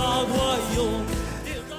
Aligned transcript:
aguayo. 0.00 0.86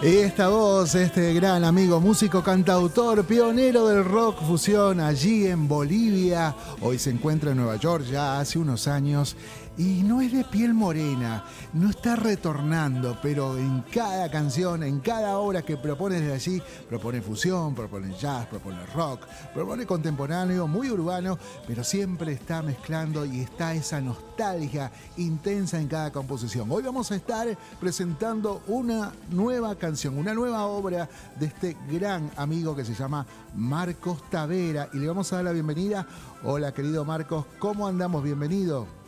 Esta 0.01 0.49
voz, 0.49 0.93
este 0.93 1.33
gran 1.33 1.63
amigo, 1.63 1.99
músico, 1.99 2.43
cantautor, 2.43 3.23
pionero 3.25 3.87
del 3.87 4.03
rock 4.05 4.41
fusión 4.43 4.99
allí 4.99 5.47
en 5.47 5.67
Bolivia, 5.67 6.55
hoy 6.81 6.99
se 6.99 7.09
encuentra 7.09 7.51
en 7.51 7.57
Nueva 7.57 7.77
York 7.77 8.05
ya 8.05 8.39
hace 8.39 8.59
unos 8.59 8.87
años 8.87 9.35
y 9.77 10.01
no 10.01 10.21
es 10.21 10.31
de 10.31 10.43
piel 10.43 10.73
morena, 10.73 11.43
no 11.73 11.89
está 11.89 12.15
retornando, 12.15 13.17
pero 13.21 13.57
en 13.57 13.81
cada 13.93 14.29
canción, 14.31 14.81
en 14.81 14.99
cada 14.99 15.37
obra 15.37 15.61
que 15.61 15.77
propone 15.77 16.19
desde 16.19 16.33
allí, 16.33 16.63
propone 16.89 17.21
fusión, 17.21 17.75
propone 17.75 18.15
jazz, 18.17 18.47
propone 18.47 18.83
rock, 18.87 19.25
propone 19.53 19.85
contemporáneo, 19.85 20.67
muy 20.67 20.89
urbano, 20.89 21.37
pero 21.67 21.83
siempre 21.83 22.31
está 22.33 22.63
mezclando 22.63 23.23
y 23.23 23.41
está 23.41 23.75
esa 23.75 24.01
nostalgia 24.01 24.91
intensa 25.17 25.79
en 25.79 25.87
cada 25.87 26.11
composición. 26.11 26.71
Hoy 26.71 26.81
vamos 26.81 27.11
a 27.11 27.15
estar 27.15 27.47
presentando 27.79 28.63
una 28.67 29.13
nueva 29.29 29.75
canción, 29.75 30.17
una 30.17 30.33
nueva 30.33 30.65
obra 30.65 31.07
de 31.39 31.45
este 31.45 31.77
gran 31.91 32.31
amigo 32.35 32.75
que 32.75 32.83
se 32.83 32.95
llama 32.95 33.27
Marcos 33.55 34.27
Tavera 34.31 34.89
y 34.93 34.97
le 34.97 35.07
vamos 35.07 35.31
a 35.31 35.37
dar 35.37 35.45
la 35.45 35.51
bienvenida. 35.51 36.07
Hola 36.43 36.73
querido 36.73 37.05
Marcos, 37.05 37.45
¿cómo 37.59 37.87
andamos? 37.87 38.23
Bienvenido. 38.23 39.06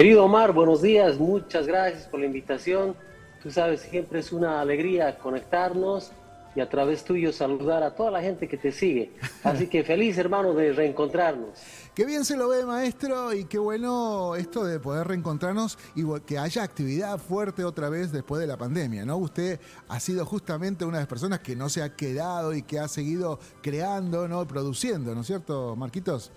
Querido 0.00 0.24
Omar, 0.24 0.54
buenos 0.54 0.80
días, 0.80 1.18
muchas 1.18 1.66
gracias 1.66 2.08
por 2.08 2.20
la 2.20 2.24
invitación. 2.24 2.96
Tú 3.42 3.50
sabes, 3.50 3.82
siempre 3.82 4.20
es 4.20 4.32
una 4.32 4.62
alegría 4.62 5.18
conectarnos 5.18 6.10
y 6.56 6.60
a 6.60 6.70
través 6.70 7.04
tuyo 7.04 7.34
saludar 7.34 7.82
a 7.82 7.94
toda 7.94 8.10
la 8.10 8.22
gente 8.22 8.48
que 8.48 8.56
te 8.56 8.72
sigue. 8.72 9.12
Así 9.44 9.66
que 9.66 9.84
feliz 9.84 10.16
hermano 10.16 10.54
de 10.54 10.72
reencontrarnos. 10.72 11.50
Qué 11.94 12.06
bien 12.06 12.24
se 12.24 12.34
lo 12.38 12.48
ve, 12.48 12.64
maestro, 12.64 13.34
y 13.34 13.44
qué 13.44 13.58
bueno 13.58 14.36
esto 14.36 14.64
de 14.64 14.80
poder 14.80 15.06
reencontrarnos 15.08 15.76
y 15.94 16.02
que 16.20 16.38
haya 16.38 16.62
actividad 16.62 17.18
fuerte 17.18 17.62
otra 17.62 17.90
vez 17.90 18.10
después 18.10 18.40
de 18.40 18.46
la 18.46 18.56
pandemia, 18.56 19.04
¿no? 19.04 19.18
Usted 19.18 19.60
ha 19.88 20.00
sido 20.00 20.24
justamente 20.24 20.86
una 20.86 20.96
de 20.96 21.02
las 21.02 21.08
personas 21.08 21.40
que 21.40 21.54
no 21.54 21.68
se 21.68 21.82
ha 21.82 21.94
quedado 21.94 22.54
y 22.54 22.62
que 22.62 22.78
ha 22.78 22.88
seguido 22.88 23.38
creando, 23.60 24.28
¿no? 24.28 24.46
Produciendo, 24.46 25.14
¿no 25.14 25.20
es 25.20 25.26
cierto, 25.26 25.76
Marquitos? 25.76 26.32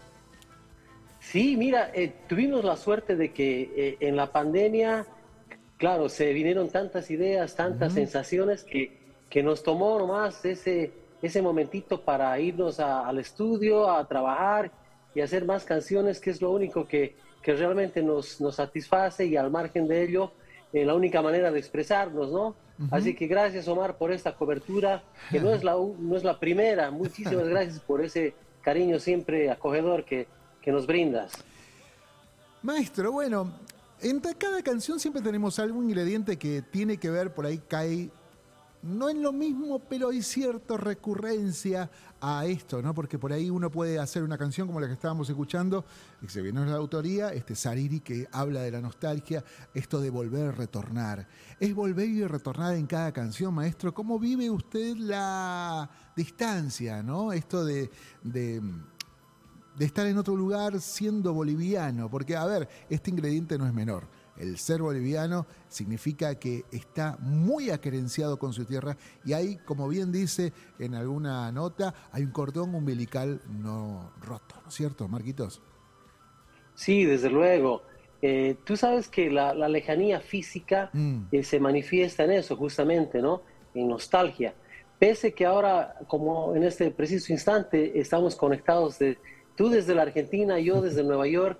Sí, 1.23 1.55
mira, 1.57 1.89
eh, 1.93 2.13
tuvimos 2.27 2.63
la 2.63 2.75
suerte 2.75 3.15
de 3.15 3.31
que 3.31 3.71
eh, 3.75 3.97
en 4.01 4.15
la 4.15 4.31
pandemia, 4.31 5.07
claro, 5.77 6.09
se 6.09 6.31
vinieron 6.33 6.69
tantas 6.69 7.09
ideas, 7.09 7.55
tantas 7.55 7.93
sensaciones 7.93 8.63
que, 8.63 8.99
que 9.29 9.41
nos 9.41 9.63
tomó 9.63 9.97
nomás 9.97 10.43
ese, 10.43 10.91
ese 11.21 11.41
momentito 11.41 12.01
para 12.01 12.37
irnos 12.39 12.79
al 12.79 13.17
estudio, 13.19 13.89
a 13.89 14.05
trabajar 14.07 14.69
y 15.15 15.21
hacer 15.21 15.45
más 15.45 15.63
canciones, 15.63 16.19
que 16.19 16.29
es 16.29 16.41
lo 16.41 16.51
único 16.51 16.85
que, 16.85 17.15
que 17.41 17.55
realmente 17.55 18.03
nos, 18.03 18.41
nos 18.41 18.57
satisface 18.57 19.25
y 19.25 19.37
al 19.37 19.49
margen 19.49 19.87
de 19.87 20.03
ello, 20.03 20.33
eh, 20.73 20.85
la 20.85 20.93
única 20.93 21.21
manera 21.21 21.51
de 21.51 21.57
expresarnos, 21.57 22.31
¿no? 22.31 22.55
Así 22.91 23.15
que 23.15 23.27
gracias 23.27 23.67
Omar 23.67 23.97
por 23.97 24.11
esta 24.11 24.35
cobertura, 24.35 25.03
que 25.31 25.39
no 25.39 25.51
es 25.53 25.63
la, 25.63 25.75
no 25.75 26.17
es 26.17 26.23
la 26.23 26.37
primera. 26.39 26.91
Muchísimas 26.91 27.47
gracias 27.49 27.79
por 27.79 28.03
ese 28.03 28.33
cariño 28.61 28.99
siempre 28.99 29.49
acogedor 29.49 30.03
que, 30.03 30.27
que 30.63 30.71
nos 30.71 30.87
brindas. 30.87 31.33
Maestro, 32.61 33.11
bueno, 33.11 33.51
en 34.01 34.21
cada 34.21 34.63
canción 34.63 34.99
siempre 34.99 35.21
tenemos 35.21 35.59
algún 35.59 35.85
ingrediente 35.89 36.37
que 36.37 36.61
tiene 36.61 36.97
que 36.97 37.09
ver, 37.09 37.33
por 37.33 37.45
ahí 37.45 37.61
cae, 37.67 38.09
no 38.81 39.09
en 39.09 39.21
lo 39.21 39.33
mismo, 39.33 39.79
pero 39.79 40.09
hay 40.09 40.21
cierta 40.21 40.77
recurrencia 40.77 41.91
a 42.21 42.45
esto, 42.45 42.81
¿no? 42.81 42.93
Porque 42.93 43.19
por 43.19 43.33
ahí 43.33 43.49
uno 43.49 43.69
puede 43.69 43.99
hacer 43.99 44.23
una 44.23 44.37
canción 44.37 44.67
como 44.67 44.79
la 44.79 44.87
que 44.87 44.93
estábamos 44.93 45.29
escuchando, 45.29 45.83
que 46.21 46.29
se 46.29 46.41
viene 46.41 46.65
la 46.65 46.75
autoría, 46.75 47.29
este 47.33 47.55
Sariri 47.55 47.99
que 47.99 48.27
habla 48.31 48.61
de 48.61 48.71
la 48.71 48.79
nostalgia, 48.79 49.43
esto 49.73 49.99
de 49.99 50.09
volver 50.09 50.55
retornar. 50.55 51.27
Es 51.59 51.75
volver 51.75 52.07
y 52.07 52.25
retornar 52.25 52.75
en 52.75 52.87
cada 52.87 53.11
canción, 53.11 53.53
maestro. 53.53 53.93
¿Cómo 53.93 54.17
vive 54.17 54.49
usted 54.49 54.95
la 54.95 55.89
distancia, 56.15 57.03
¿no? 57.03 57.33
Esto 57.33 57.65
de 57.65 57.89
de 58.23 58.61
estar 59.79 60.05
en 60.07 60.17
otro 60.17 60.35
lugar 60.35 60.79
siendo 60.79 61.33
boliviano, 61.33 62.09
porque 62.09 62.35
a 62.35 62.45
ver, 62.45 62.67
este 62.89 63.09
ingrediente 63.09 63.57
no 63.57 63.65
es 63.65 63.73
menor. 63.73 64.07
El 64.37 64.57
ser 64.57 64.81
boliviano 64.81 65.45
significa 65.67 66.33
que 66.35 66.65
está 66.71 67.17
muy 67.19 67.69
acerenciado 67.69 68.37
con 68.37 68.51
su 68.51 68.65
tierra 68.65 68.97
y 69.23 69.33
hay, 69.33 69.57
como 69.57 69.87
bien 69.87 70.11
dice 70.11 70.53
en 70.79 70.95
alguna 70.95 71.51
nota, 71.51 71.93
hay 72.11 72.23
un 72.23 72.31
cordón 72.31 72.73
umbilical 72.73 73.41
no 73.47 74.11
roto, 74.21 74.55
¿no 74.63 74.69
es 74.69 74.73
cierto, 74.73 75.07
Marquitos? 75.07 75.61
Sí, 76.73 77.05
desde 77.05 77.29
luego. 77.29 77.83
Eh, 78.21 78.55
tú 78.63 78.77
sabes 78.77 79.07
que 79.07 79.29
la, 79.29 79.53
lejanía 79.67 80.19
física 80.21 80.89
mm. 80.93 81.23
eh, 81.31 81.43
se 81.43 81.59
manifiesta 81.59 82.23
en 82.23 82.31
eso, 82.31 82.55
justamente, 82.55 83.21
¿no? 83.21 83.43
En 83.75 83.87
nostalgia. 83.87 84.55
Pese 84.97 85.33
que 85.33 85.45
ahora, 85.45 85.95
como 86.07 86.55
en 86.55 86.63
este 86.63 86.89
preciso 86.89 87.33
instante, 87.33 87.99
estamos 87.99 88.35
conectados 88.35 88.97
de, 88.97 89.17
Tú 89.55 89.69
desde 89.69 89.93
la 89.93 90.01
Argentina, 90.01 90.59
yo 90.59 90.81
desde 90.81 91.03
Nueva 91.03 91.27
York, 91.27 91.59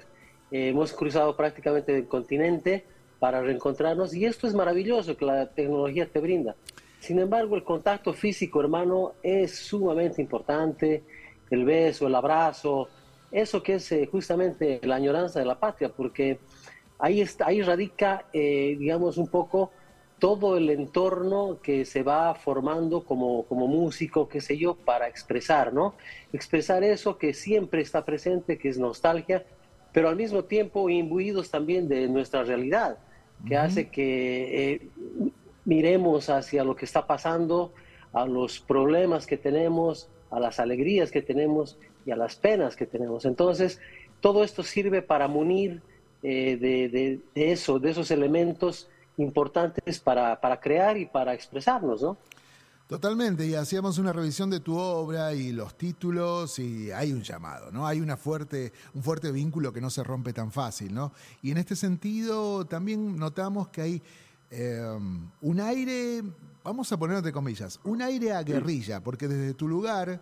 eh, 0.52 0.70
hemos 0.70 0.94
cruzado 0.94 1.36
prácticamente 1.36 1.96
el 1.96 2.08
continente 2.08 2.86
para 3.20 3.42
reencontrarnos 3.42 4.14
y 4.14 4.26
esto 4.26 4.48
es 4.48 4.54
maravilloso 4.54 5.16
que 5.16 5.26
la 5.26 5.48
tecnología 5.48 6.08
te 6.08 6.20
brinda. 6.20 6.56
Sin 7.00 7.20
embargo, 7.20 7.56
el 7.56 7.64
contacto 7.64 8.14
físico, 8.14 8.62
hermano, 8.62 9.14
es 9.22 9.56
sumamente 9.56 10.22
importante, 10.22 11.04
el 11.50 11.66
beso, 11.66 12.08
el 12.08 12.16
abrazo, 12.16 12.90
eso 13.32 13.62
que 13.62 13.76
es 13.76 13.92
eh, 13.92 14.08
justamente 14.12 14.80
la 14.84 14.96
añoranza 14.96 15.40
de 15.40 15.46
la 15.46 15.60
patria, 15.60 15.90
porque 15.90 16.40
ahí, 17.00 17.22
está, 17.22 17.48
ahí 17.48 17.62
radica, 17.62 18.26
eh, 18.34 18.76
digamos, 18.80 19.18
un 19.18 19.28
poco 19.28 19.72
todo 20.24 20.56
el 20.56 20.70
entorno 20.70 21.60
que 21.62 21.84
se 21.84 22.02
va 22.02 22.34
formando 22.34 23.04
como, 23.04 23.44
como 23.44 23.68
músico, 23.68 24.30
qué 24.30 24.40
sé 24.40 24.58
yo, 24.58 24.74
para 24.74 25.10
expresar, 25.10 25.74
¿no? 25.74 25.96
Expresar 26.32 26.82
eso 26.86 27.18
que 27.18 27.34
siempre 27.34 27.82
está 27.82 28.06
presente, 28.06 28.58
que 28.58 28.70
es 28.70 28.78
nostalgia, 28.78 29.44
pero 29.92 30.08
al 30.08 30.16
mismo 30.16 30.46
tiempo 30.46 30.90
imbuidos 30.90 31.52
también 31.52 31.90
de 31.90 32.08
nuestra 32.08 32.44
realidad, 32.44 33.00
que 33.46 33.58
hace 33.58 33.90
que 33.90 34.76
eh, 34.76 34.88
miremos 35.66 36.30
hacia 36.30 36.64
lo 36.64 36.78
que 36.78 36.86
está 36.86 37.06
pasando, 37.06 37.74
a 38.14 38.26
los 38.26 38.62
problemas 38.62 39.28
que 39.28 39.36
tenemos, 39.36 40.08
a 40.32 40.40
las 40.40 40.58
alegrías 40.58 41.12
que 41.12 41.22
tenemos 41.22 41.78
y 42.06 42.12
a 42.12 42.16
las 42.16 42.38
penas 42.38 42.78
que 42.78 42.86
tenemos. 42.86 43.26
Entonces, 43.26 43.82
todo 44.22 44.46
esto 44.46 44.64
sirve 44.64 45.02
para 45.02 45.28
munir 45.28 45.82
eh, 46.24 46.56
de, 46.56 47.20
de, 47.36 47.52
eso, 47.52 47.78
de 47.78 47.92
esos 47.92 48.10
elementos 48.10 48.88
importantes 49.18 50.00
para, 50.00 50.40
para 50.40 50.60
crear 50.60 50.98
y 50.98 51.06
para 51.06 51.34
expresarnos, 51.34 52.02
¿no? 52.02 52.18
Totalmente, 52.88 53.48
y 53.48 53.56
hacíamos 53.56 53.98
una 53.98 54.12
revisión 54.12 54.50
de 54.50 54.60
tu 54.60 54.78
obra 54.78 55.34
y 55.34 55.54
los 55.54 55.78
títulos 55.78 56.60
y 56.60 56.92
hay 56.92 57.14
un 57.14 57.24
llamado, 57.24 57.72
¿no? 57.72 57.88
Hay 57.88 58.02
una 58.02 58.18
fuerte, 58.18 58.74
un 58.94 59.02
fuerte 59.02 59.32
vínculo 59.32 59.72
que 59.72 59.80
no 59.80 59.90
se 59.90 60.04
rompe 60.04 60.34
tan 60.34 60.52
fácil, 60.52 60.94
¿no? 60.94 61.14
Y 61.42 61.52
en 61.52 61.58
este 61.58 61.78
sentido 61.78 62.66
también 62.66 63.18
notamos 63.18 63.70
que 63.70 63.82
hay 63.82 64.02
em, 64.52 65.30
un 65.42 65.60
aire, 65.62 66.24
vamos 66.64 66.92
a 66.92 66.98
poner 66.98 67.18
entre 67.18 67.32
comillas, 67.32 67.80
un 67.86 68.02
aire 68.02 68.34
a 68.34 68.44
guerrilla, 68.44 69.02
porque 69.02 69.30
desde 69.30 69.54
tu 69.54 69.70
lugar, 69.70 70.22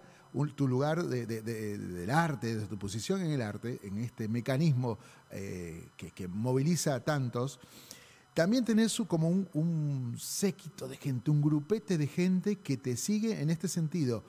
tu 0.55 0.67
lugar 0.67 1.03
del 1.03 2.09
arte, 2.11 2.55
desde 2.55 2.67
tu 2.67 2.77
posición 2.77 3.21
en 3.21 3.31
el 3.31 3.41
arte, 3.41 3.79
en 3.83 3.97
este 3.97 4.27
mecanismo 4.27 4.99
eh, 5.31 5.89
que, 5.97 6.11
que 6.11 6.27
moviliza 6.27 6.93
a 6.93 6.99
tantos, 6.99 7.59
también 8.33 8.63
tenés 8.63 9.01
como 9.07 9.27
un, 9.27 10.15
séquito 10.17 10.87
de 10.87 10.97
gente, 10.97 11.31
un 11.31 11.41
grupete 11.41 11.97
de 11.97 12.07
gente 12.07 12.57
que 12.57 12.77
te 12.77 12.95
sigue 12.95 13.41
en 13.41 13.49
este 13.49 13.67
sentido, 13.67 14.23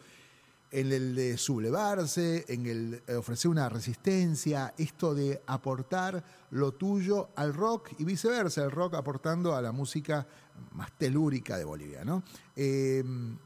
en 0.72 0.90
el 0.90 1.14
de 1.14 1.36
sublevarse, 1.36 2.44
en 2.48 2.66
el 2.66 3.02
de 3.06 3.16
ofrecer 3.16 3.50
una 3.50 3.68
resistencia, 3.68 4.74
esto 4.76 5.14
de 5.14 5.42
aportar 5.46 6.24
lo 6.50 6.72
tuyo 6.72 7.28
al 7.36 7.54
rock 7.54 7.90
y 7.98 8.04
viceversa, 8.04 8.64
el 8.64 8.70
rock 8.70 8.94
aportando 8.94 9.54
a 9.54 9.62
la 9.62 9.70
música 9.70 10.26
más 10.72 10.90
telúrica 10.98 11.56
de 11.56 11.64
Bolivia. 11.64 12.04
¿no? 12.04 12.24
Em, 12.56 13.36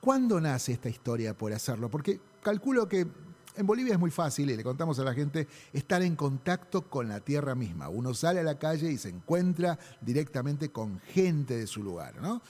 ¿Cuándo 0.00 0.40
nace 0.40 0.72
esta 0.72 0.88
historia 0.88 1.36
por 1.36 1.52
hacerlo? 1.52 1.90
Porque 1.90 2.20
calculo 2.42 2.88
que 2.88 3.06
en 3.56 3.66
Bolivia 3.66 3.94
es 3.94 3.98
muy 3.98 4.10
fácil, 4.10 4.50
y 4.50 4.56
le 4.56 4.62
contamos 4.62 4.98
a 4.98 5.04
la 5.04 5.14
gente, 5.14 5.46
estar 5.72 6.02
en 6.02 6.16
contacto 6.16 6.82
con 6.82 7.08
la 7.08 7.20
tierra 7.20 7.54
misma. 7.54 7.88
Uno 7.88 8.14
sale 8.14 8.40
a 8.40 8.42
la 8.42 8.58
calle 8.58 8.90
y 8.90 8.98
se 8.98 9.08
encuentra 9.08 9.78
directamente 10.00 10.70
con 10.70 11.00
gente 11.00 11.56
de 11.56 11.66
su 11.66 11.82
lugar, 11.82 12.20
¿no? 12.20 12.42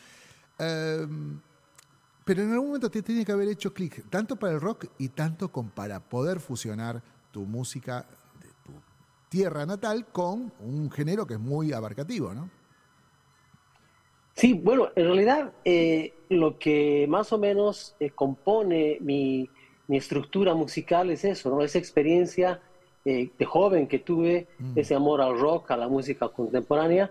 Em, 0.59 1.41
pero 2.25 2.43
en 2.43 2.53
algún 2.53 2.69
momento 2.69 2.91
te 2.91 3.03
tiene 3.03 3.25
que 3.25 3.33
haber 3.33 3.49
hecho 3.49 3.73
clic, 3.73 4.09
tanto 4.11 4.37
para 4.37 4.55
el 4.55 4.61
rock 4.61 4.87
y 4.99 5.11
tanto 5.11 5.51
con, 5.51 5.71
para 5.71 6.01
poder 6.01 6.41
fusionar 6.41 7.03
tu 7.31 7.45
música 7.45 8.07
de 8.41 8.49
tu 8.65 8.73
tierra 9.29 9.65
natal 9.65 10.07
con 10.07 10.53
un 10.61 10.91
género 10.91 11.27
que 11.27 11.35
es 11.35 11.41
muy 11.41 11.73
abarcativo, 11.73 12.35
¿no? 12.35 12.51
Sí, 14.35 14.53
bueno, 14.53 14.91
en 14.97 15.05
realidad 15.05 15.53
eh, 15.65 16.13
lo 16.29 16.59
que 16.59 17.07
más 17.09 17.33
o 17.33 17.39
menos 17.39 17.97
eh, 18.01 18.11
compone 18.11 18.99
mi, 19.01 19.49
mi, 19.89 19.97
estructura 19.97 20.55
musical 20.55 21.11
es 21.11 21.25
eso, 21.25 21.51
¿no? 21.51 21.63
Esa 21.63 21.79
experiencia 21.79 22.61
eh, 23.05 23.31
de 23.39 23.45
joven 23.45 23.87
que 23.87 23.99
tuve, 23.99 24.47
mm. 24.59 24.79
ese 24.79 24.95
amor 24.95 25.21
al 25.21 25.39
rock, 25.39 25.71
a 25.71 25.77
la 25.77 25.89
música 25.89 26.29
contemporánea, 26.29 27.11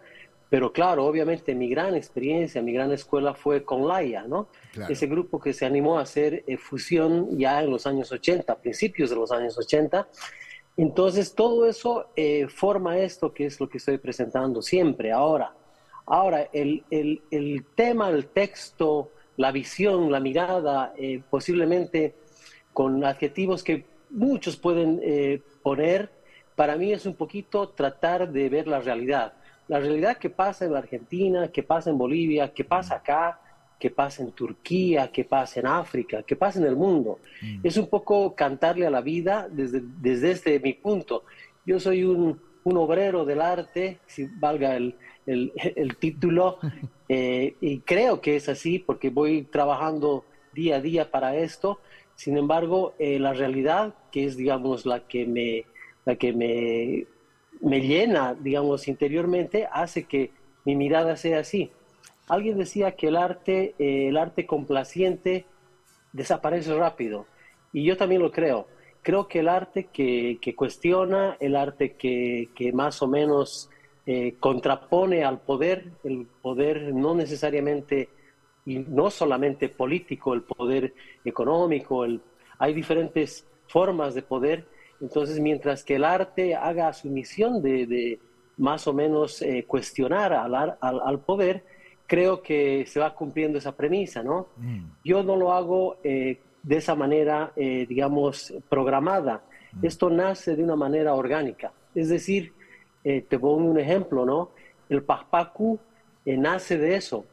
pero 0.49 0.71
claro, 0.71 1.05
obviamente 1.05 1.55
mi 1.55 1.67
gran 1.69 1.95
experiencia, 1.95 2.61
mi 2.61 2.71
gran 2.71 2.91
escuela 2.91 3.33
fue 3.33 3.63
con 3.63 3.87
Laia, 3.87 4.23
¿no? 4.27 4.47
Ese 4.87 5.07
grupo 5.07 5.39
que 5.39 5.53
se 5.53 5.65
animó 5.65 5.97
a 5.97 6.03
hacer 6.03 6.43
fusión 6.59 7.37
ya 7.37 7.63
en 7.63 7.71
los 7.71 7.87
años 7.87 8.11
80, 8.11 8.55
principios 8.59 9.09
de 9.09 9.15
los 9.15 9.31
años 9.31 9.57
80. 9.57 10.07
Entonces, 10.77 11.33
todo 11.33 11.67
eso 11.67 12.09
forma 12.49 12.99
esto 12.99 13.33
que 13.33 13.47
es 13.47 13.59
lo 13.59 13.67
que 13.67 13.79
estoy 13.79 13.97
presentando 13.97 14.61
siempre, 14.61 15.11
ahora. 15.11 15.55
Ahora, 16.07 16.49
el, 16.53 16.83
tema, 17.73 18.09
el 18.09 18.27
texto, 18.27 19.11
la 19.37 19.51
visión, 19.51 20.11
la 20.11 20.19
mirada, 20.19 20.93
eh, 20.97 21.21
posiblemente 21.29 22.13
con 22.75 23.05
adjetivos 23.05 23.63
que 23.63 23.85
muchos 24.09 24.57
pueden 24.57 24.99
eh, 25.01 25.41
poner, 25.63 26.09
para 26.57 26.75
mí 26.75 26.91
es 26.91 27.05
un 27.05 27.15
poquito 27.15 27.69
tratar 27.69 28.29
de 28.29 28.49
ver 28.49 28.67
la 28.67 28.81
realidad. 28.81 29.31
La 29.69 29.79
realidad 29.79 30.17
que 30.17 30.29
pasa 30.29 30.65
en 30.65 30.73
la 30.73 30.79
Argentina, 30.79 31.47
que 31.47 31.63
pasa 31.63 31.89
en 31.89 31.97
Bolivia, 31.97 32.53
que 32.53 32.65
pasa 32.65 32.95
acá, 32.95 33.39
que 33.79 33.89
pasa 33.89 34.23
en 34.23 34.33
Turquía, 34.33 35.09
que 35.09 35.23
pasa 35.23 35.61
en 35.61 35.67
África, 35.67 36.23
que 36.23 36.35
pasa 36.35 36.59
en 36.59 36.65
el 36.65 36.75
mundo. 36.75 37.19
Mm. 37.41 37.61
Es 37.63 37.77
un 37.77 37.87
poco 37.87 38.35
cantarle 38.35 38.85
a 38.85 38.89
la 38.89 38.99
vida 38.99 39.47
desde, 39.49 39.81
desde 39.81 40.31
este 40.31 40.59
mi 40.59 40.73
punto. 40.73 41.23
Yo 41.65 41.79
soy 41.79 42.03
un, 42.03 42.41
un 42.65 42.77
obrero 42.77 43.23
del 43.23 43.39
arte, 43.39 43.99
si 44.05 44.25
valga 44.25 44.75
el, 44.75 44.95
el, 45.25 45.95
título, 45.97 46.59
eh, 47.07 47.55
y 47.61 47.79
creo 47.79 48.19
que 48.19 48.35
es 48.35 48.49
así 48.49 48.79
porque 48.79 49.09
voy 49.09 49.43
trabajando 49.43 50.25
día 50.53 50.77
a 50.77 50.81
día 50.81 51.11
para 51.11 51.37
esto. 51.37 51.79
Sin 52.15 52.37
embargo, 52.37 52.93
eh, 52.97 53.19
la 53.19 53.33
realidad, 53.33 53.93
que 54.11 54.25
es, 54.25 54.37
digamos, 54.37 54.85
la 54.85 55.01
que 55.01 55.25
me, 55.25 55.65
la 56.05 56.15
que 56.15 56.33
me, 56.33 57.05
me 57.61 57.81
llena, 57.81 58.33
digamos, 58.33 58.87
interiormente, 58.87 59.67
hace 59.71 60.03
que 60.03 60.31
mi 60.63 60.75
mirada 60.75 61.17
sea 61.17 61.39
así. 61.39 61.71
Alguien 62.27 62.57
decía 62.57 62.93
que 62.93 63.07
el 63.07 63.17
arte, 63.17 63.75
eh, 63.77 64.07
el 64.07 64.17
arte 64.17 64.45
complaciente 64.45 65.45
desaparece 66.13 66.73
rápido, 66.73 67.27
y 67.73 67.83
yo 67.83 67.97
también 67.97 68.21
lo 68.21 68.31
creo. 68.31 68.67
Creo 69.01 69.27
que 69.27 69.39
el 69.39 69.49
arte 69.49 69.89
que, 69.91 70.39
que 70.41 70.55
cuestiona, 70.55 71.37
el 71.39 71.55
arte 71.55 71.93
que, 71.93 72.49
que 72.55 72.71
más 72.71 73.01
o 73.01 73.07
menos 73.07 73.69
eh, 74.07 74.35
contrapone 74.39 75.23
al 75.23 75.41
poder, 75.41 75.91
el 76.03 76.25
poder 76.41 76.93
no 76.93 77.13
necesariamente 77.13 78.09
y 78.65 78.79
no 78.79 79.09
solamente 79.09 79.69
político, 79.69 80.33
el 80.33 80.41
poder 80.41 80.93
económico, 81.23 82.05
el, 82.05 82.21
hay 82.57 82.73
diferentes 82.73 83.45
formas 83.67 84.15
de 84.15 84.21
poder. 84.21 84.65
Entonces, 85.01 85.39
mientras 85.39 85.83
que 85.83 85.95
el 85.95 86.03
arte 86.03 86.55
haga 86.55 86.91
su 86.93 87.09
misión 87.09 87.61
de, 87.61 88.19
más 88.57 88.87
o 88.87 88.93
menos 88.93 89.41
eh, 89.41 89.65
cuestionar 89.67 90.33
al, 90.33 90.77
al, 90.79 91.19
poder, 91.19 91.63
creo 92.07 92.41
que 92.41 92.85
se 92.87 92.99
va 92.99 93.13
cumpliendo 93.13 93.57
esa 93.57 93.75
premisa, 93.75 94.23
¿no? 94.23 94.47
Mm. 94.57 94.85
Yo 95.03 95.23
no 95.23 95.35
lo 95.35 95.51
hago 95.51 95.97
eh, 96.03 96.39
de 96.63 96.77
esa 96.77 96.95
manera, 96.95 97.51
digamos, 97.55 98.53
programada. 98.69 99.43
Mm. 99.73 99.85
Esto 99.85 100.09
nace 100.09 100.55
de 100.55 100.63
una 100.63 100.75
manera 100.75 101.13
orgánica. 101.13 101.71
Es 101.93 102.09
decir, 102.09 102.53
eh, 103.05 103.21
te 103.21 103.37
pongo 103.37 103.69
un 103.69 103.79
ejemplo, 103.79 104.25
¿no? 104.25 104.49
El 104.89 105.03
Pajpacu 105.03 105.77
eh, 106.25 106.37
nace 106.37 106.75
de 106.79 106.95
eso, 106.95 107.23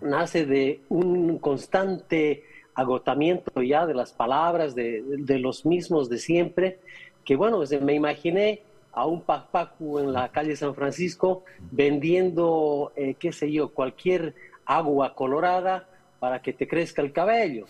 nace 0.00 0.46
de 0.46 0.80
un 0.88 1.38
constante 1.38 2.44
agotamiento 2.74 3.62
ya 3.62 3.86
de 3.86 3.94
las 3.94 4.12
palabras, 4.12 4.74
de, 4.74 5.02
los 5.38 5.64
mismos 5.64 6.08
de 6.08 6.18
siempre, 6.18 6.78
que 7.24 7.36
bueno, 7.36 7.62
me 7.80 7.94
imaginé 7.94 8.62
a 8.92 9.06
un 9.06 9.22
Pajpacu 9.22 9.98
en 9.98 10.12
la 10.12 10.28
calle 10.30 10.56
San 10.56 10.74
Francisco 10.74 11.44
vendiendo, 11.70 12.92
eh, 12.96 13.14
qué 13.18 13.32
sé 13.32 13.50
yo, 13.50 13.70
cualquier 13.70 14.34
agua 14.66 15.14
colorada 15.14 15.88
para 16.20 16.40
que 16.40 16.52
te 16.52 16.68
crezca 16.68 17.02
el 17.02 17.12
cabello. 17.12 17.66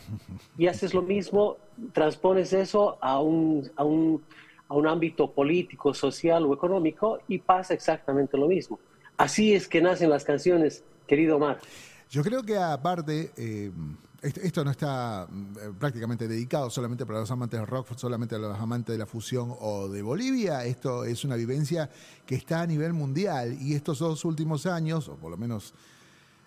Y 0.59 0.67
haces 0.67 0.95
lo 0.95 1.03
mismo, 1.03 1.57
transpones 1.93 2.53
eso 2.53 2.99
a 3.01 3.21
un, 3.21 3.71
a 3.77 3.85
un 3.85 4.23
a 4.69 4.75
un 4.75 4.87
ámbito 4.87 5.31
político, 5.31 5.95
social 5.95 6.45
o 6.47 6.55
económico 6.55 7.21
y 7.29 7.39
pasa 7.39 7.75
exactamente 7.75 8.37
lo 8.37 8.49
mismo. 8.49 8.79
Así 9.17 9.55
es 9.55 9.69
que 9.69 9.81
nacen 9.81 10.11
las 10.11 10.25
canciones, 10.25 10.85
querido 11.07 11.37
Omar. 11.37 11.61
Yo 12.11 12.23
creo 12.23 12.43
que 12.43 12.57
aparte, 12.57 13.33
eh, 13.37 13.71
esto 14.23 14.65
no 14.65 14.71
está 14.71 15.27
eh, 15.31 15.73
prácticamente 15.79 16.29
dedicado 16.29 16.71
solamente 16.71 17.05
para 17.05 17.21
los 17.21 17.31
amantes 17.31 17.59
del 17.59 17.67
rock, 17.67 17.97
solamente 17.97 18.35
a 18.35 18.39
los 18.39 18.59
amantes 18.59 18.95
de 18.95 18.99
la 18.99 19.07
fusión 19.07 19.55
o 19.61 19.89
de 19.89 20.01
Bolivia, 20.03 20.65
esto 20.65 21.05
es 21.05 21.25
una 21.25 21.37
vivencia 21.37 21.91
que 22.25 22.35
está 22.35 22.63
a 22.63 22.67
nivel 22.67 22.93
mundial 22.93 23.57
y 23.61 23.75
estos 23.75 23.99
dos 23.99 24.25
últimos 24.25 24.67
años, 24.67 25.09
o 25.09 25.17
por 25.17 25.31
lo 25.31 25.37
menos 25.37 25.75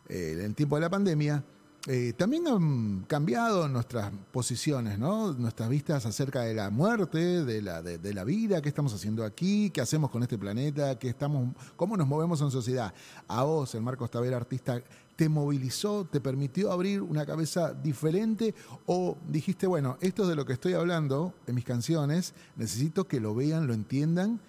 eh, 0.09 0.35
en 0.37 0.45
el 0.45 0.55
tiempo 0.55 0.75
de 0.75 0.81
la 0.81 0.89
pandemia, 0.89 1.43
eh, 1.85 2.13
también 2.17 2.45
han 2.47 3.05
cambiado 3.07 3.69
nuestras 3.69 4.11
posiciones, 4.33 4.99
¿no? 4.99 5.31
Nuestras 5.31 5.69
vistas 5.69 6.05
acerca 6.05 6.41
de 6.41 6.53
la 6.53 6.69
muerte, 6.69 7.45
de 7.45 7.61
la, 7.61 8.23
vida, 8.25 8.61
qué 8.61 8.67
estamos 8.67 8.93
haciendo 8.93 9.23
aquí, 9.23 9.69
qué 9.69 9.79
hacemos 9.79 10.09
con 10.09 10.21
este 10.21 10.37
planeta, 10.37 10.99
qué 10.99 11.07
estamos, 11.07 11.55
cómo 11.77 11.95
nos 11.95 12.05
movemos 12.05 12.41
en 12.41 12.51
sociedad. 12.51 12.93
A 13.29 13.43
vos, 13.43 13.73
el 13.73 13.83
Marcos 13.83 14.11
Tavera, 14.11 14.35
artista, 14.35 14.81
¿te 15.15 15.29
movilizó, 15.29 16.03
te 16.03 16.19
permitió 16.19 16.73
abrir 16.73 17.01
una 17.01 17.25
cabeza 17.25 17.73
diferente 17.73 18.53
o 18.85 19.17
dijiste, 19.29 19.65
bueno, 19.65 19.97
esto 20.01 20.23
es 20.23 20.29
de 20.29 20.35
lo 20.35 20.45
que 20.45 20.53
estoy 20.53 20.73
hablando 20.73 21.33
en 21.47 21.55
mis 21.55 21.63
canciones, 21.63 22.33
necesito 22.57 23.07
que 23.07 23.21
lo 23.21 23.33
vean, 23.33 23.65
lo 23.65 23.73
entiendan 23.73 24.41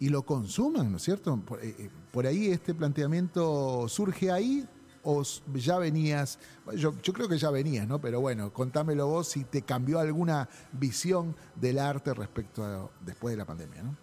y 0.00 0.08
lo 0.08 0.24
consuman, 0.24 0.90
¿no 0.90 0.96
es 0.96 1.04
cierto? 1.04 1.36
por 1.46 1.60
eh, 1.62 1.76
eh, 1.78 2.26
ahí 2.26 2.48
este 2.48 2.74
planteamiento 2.74 3.88
surge 3.88 4.32
ahí 4.32 4.66
o 5.04 5.22
ya 5.54 5.78
venías, 5.78 6.38
yo, 6.76 6.94
yo, 7.02 7.12
creo 7.12 7.28
que 7.28 7.38
ya 7.38 7.50
venías, 7.50 7.86
¿no? 7.88 8.00
Pero 8.00 8.20
bueno, 8.20 8.52
contámelo 8.52 9.06
vos 9.06 9.28
si 9.28 9.44
te 9.44 9.62
cambió 9.62 9.98
alguna 9.98 10.48
visión 10.72 11.34
del 11.56 11.78
arte 11.78 12.14
respecto 12.14 12.64
a 12.64 12.88
después 13.00 13.32
de 13.32 13.38
la 13.38 13.44
pandemia, 13.44 13.82
¿no? 13.82 13.96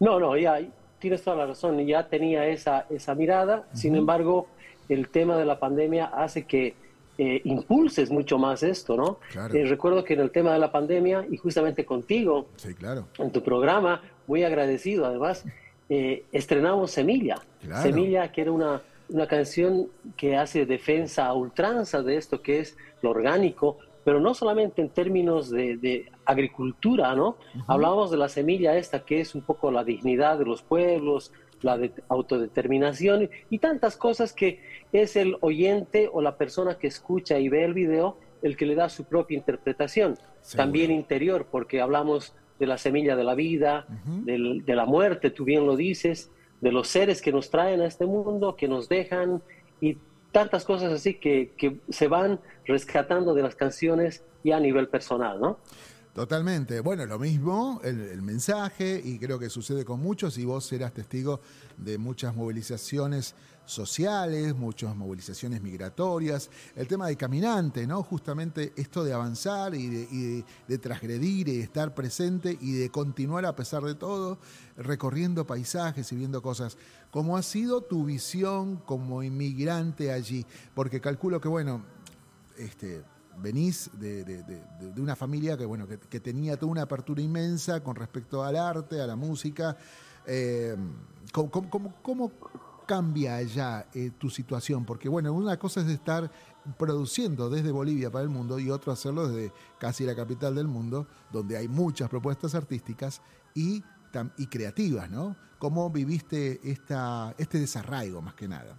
No, 0.00 0.20
no, 0.20 0.36
ya 0.36 0.60
tienes 0.98 1.22
toda 1.22 1.36
la 1.36 1.46
razón, 1.46 1.78
ya 1.86 2.08
tenía 2.08 2.46
esa, 2.46 2.86
esa 2.88 3.14
mirada, 3.14 3.68
sin 3.72 3.96
embargo, 3.96 4.48
el 4.88 5.08
tema 5.08 5.36
de 5.36 5.44
la 5.44 5.58
pandemia 5.58 6.06
hace 6.06 6.46
que 6.46 6.74
eh, 7.18 7.40
impulses 7.44 8.10
mucho 8.10 8.38
más 8.38 8.62
esto, 8.62 8.96
¿no? 8.96 9.18
Eh, 9.52 9.64
recuerdo 9.66 10.04
que 10.04 10.14
en 10.14 10.20
el 10.20 10.30
tema 10.30 10.52
de 10.52 10.60
la 10.60 10.70
pandemia, 10.70 11.26
y 11.28 11.36
justamente 11.36 11.84
contigo, 11.84 12.46
sí, 12.56 12.74
claro. 12.74 13.08
en 13.18 13.32
tu 13.32 13.42
programa, 13.42 14.02
muy 14.28 14.44
agradecido 14.44 15.04
además, 15.04 15.44
eh, 15.88 16.24
estrenamos 16.30 16.92
Semilla. 16.92 17.36
Semilla, 17.82 18.30
que 18.30 18.42
era 18.42 18.52
una 18.52 18.82
una 19.08 19.26
canción 19.26 19.88
que 20.16 20.36
hace 20.36 20.66
defensa 20.66 21.26
a 21.26 21.34
ultranza 21.34 22.02
de 22.02 22.16
esto 22.16 22.42
que 22.42 22.60
es 22.60 22.76
lo 23.02 23.10
orgánico, 23.10 23.78
pero 24.04 24.20
no 24.20 24.34
solamente 24.34 24.80
en 24.80 24.90
términos 24.90 25.50
de, 25.50 26.10
agricultura, 26.24 27.14
¿no? 27.14 27.36
Hablábamos 27.66 28.10
de 28.10 28.18
la 28.18 28.28
semilla 28.28 28.76
esta 28.76 29.00
que 29.04 29.20
es 29.20 29.34
un 29.34 29.40
poco 29.40 29.70
la 29.70 29.82
dignidad 29.82 30.38
de 30.38 30.44
los 30.44 30.60
pueblos, 30.60 31.32
la 31.62 31.78
de 31.78 31.90
autodeterminación 32.08 33.30
y 33.48 33.58
tantas 33.58 33.96
cosas 33.96 34.32
que 34.32 34.60
es 34.92 35.16
el 35.16 35.36
oyente 35.40 36.08
o 36.12 36.20
la 36.20 36.36
persona 36.36 36.78
que 36.78 36.86
escucha 36.86 37.38
y 37.38 37.48
ve 37.48 37.64
el 37.64 37.74
video 37.74 38.18
el 38.42 38.56
que 38.56 38.66
le 38.66 38.74
da 38.74 38.88
su 38.88 39.04
propia 39.04 39.36
interpretación, 39.36 40.16
también 40.54 40.90
interior, 40.90 41.46
porque 41.50 41.80
hablamos 41.80 42.34
de 42.58 42.66
la 42.66 42.78
semilla 42.78 43.16
de 43.16 43.24
la 43.24 43.34
vida, 43.34 43.86
de 43.88 44.74
la 44.74 44.84
muerte, 44.84 45.30
tú 45.30 45.44
bien 45.44 45.66
lo 45.66 45.76
dices, 45.76 46.30
de 46.60 46.72
los 46.72 46.88
seres 46.88 47.22
que 47.22 47.32
nos 47.32 47.50
traen 47.50 47.80
a 47.80 47.86
este 47.86 48.06
mundo, 48.06 48.56
que 48.56 48.68
nos 48.68 48.88
dejan 48.88 49.42
y 49.80 49.96
tantas 50.32 50.64
cosas 50.64 50.92
así 50.92 51.14
que, 51.14 51.52
que 51.56 51.80
se 51.88 52.08
van 52.08 52.40
rescatando 52.66 53.34
de 53.34 53.42
las 53.42 53.54
canciones 53.54 54.22
y 54.42 54.52
a 54.52 54.60
nivel 54.60 54.88
personal, 54.88 55.40
¿no? 55.40 55.58
Totalmente. 56.18 56.80
Bueno, 56.80 57.06
lo 57.06 57.16
mismo, 57.18 57.80
el, 57.84 58.22
mensaje, 58.22 59.00
y 59.04 59.20
creo 59.20 59.38
que 59.38 59.48
sucede 59.48 59.84
con 59.84 60.00
muchos, 60.00 60.36
y 60.36 60.44
vos 60.44 60.64
serás 60.64 60.92
testigo 60.92 61.40
de 61.76 61.96
muchas 61.96 62.34
movilizaciones 62.34 63.36
sociales, 63.70 64.54
muchas 64.56 64.96
movilizaciones 64.96 65.62
migratorias, 65.62 66.50
el 66.74 66.88
tema 66.88 67.06
de 67.06 67.16
caminante, 67.16 67.86
¿no? 67.86 68.02
Justamente 68.02 68.72
esto 68.76 69.04
de 69.04 69.12
avanzar 69.12 69.74
y 69.74 69.88
de, 69.88 70.44
de 70.66 70.78
transgredir 70.78 71.48
y 71.48 71.60
estar 71.60 71.94
presente 71.94 72.56
y 72.60 72.72
de 72.72 72.90
continuar 72.90 73.44
a 73.46 73.54
pesar 73.54 73.82
de 73.82 73.94
todo, 73.94 74.38
recorriendo 74.76 75.46
paisajes 75.46 76.10
y 76.12 76.16
viendo 76.16 76.42
cosas. 76.42 76.76
¿Cómo 77.10 77.36
ha 77.36 77.42
sido 77.42 77.82
tu 77.82 78.04
visión 78.04 78.76
como 78.76 79.22
inmigrante 79.22 80.12
allí? 80.12 80.44
Porque 80.74 81.00
calculo 81.00 81.40
que, 81.40 81.48
bueno, 81.48 81.82
este 82.56 83.02
venís 83.40 83.90
de, 83.98 84.62
una 84.96 85.16
familia 85.16 85.56
que, 85.56 85.64
bueno, 85.64 85.86
que, 85.86 86.20
tenía 86.20 86.56
toda 86.56 86.72
una 86.72 86.82
apertura 86.82 87.22
inmensa 87.22 87.82
con 87.82 87.96
respecto 87.96 88.42
al 88.42 88.56
arte, 88.56 89.00
a 89.00 89.06
la 89.06 89.16
música. 89.16 89.76
Eh, 90.26 90.76
¿cómo, 91.32 92.32
cambia 92.88 93.36
allá 93.36 93.86
eh, 93.94 94.10
tu 94.18 94.30
situación? 94.30 94.84
Porque 94.86 95.08
bueno, 95.08 95.32
una 95.34 95.58
cosa 95.58 95.82
es 95.82 95.88
estar 95.88 96.30
produciendo 96.78 97.50
desde 97.50 97.70
Bolivia 97.70 98.10
para 98.10 98.24
el 98.24 98.30
mundo 98.30 98.58
y 98.58 98.70
otro 98.70 98.90
hacerlo 98.90 99.28
desde 99.28 99.52
casi 99.78 100.04
la 100.04 100.16
capital 100.16 100.54
del 100.54 100.66
mundo, 100.66 101.06
donde 101.30 101.56
hay 101.56 101.68
muchas 101.68 102.08
propuestas 102.08 102.54
artísticas 102.54 103.20
y, 103.54 103.84
y 104.38 104.46
creativas, 104.46 105.10
¿no? 105.10 105.36
¿Cómo 105.58 105.90
viviste 105.90 106.60
esta, 106.64 107.34
este 107.36 107.58
desarraigo 107.58 108.22
más 108.22 108.34
que 108.34 108.48
nada? 108.48 108.78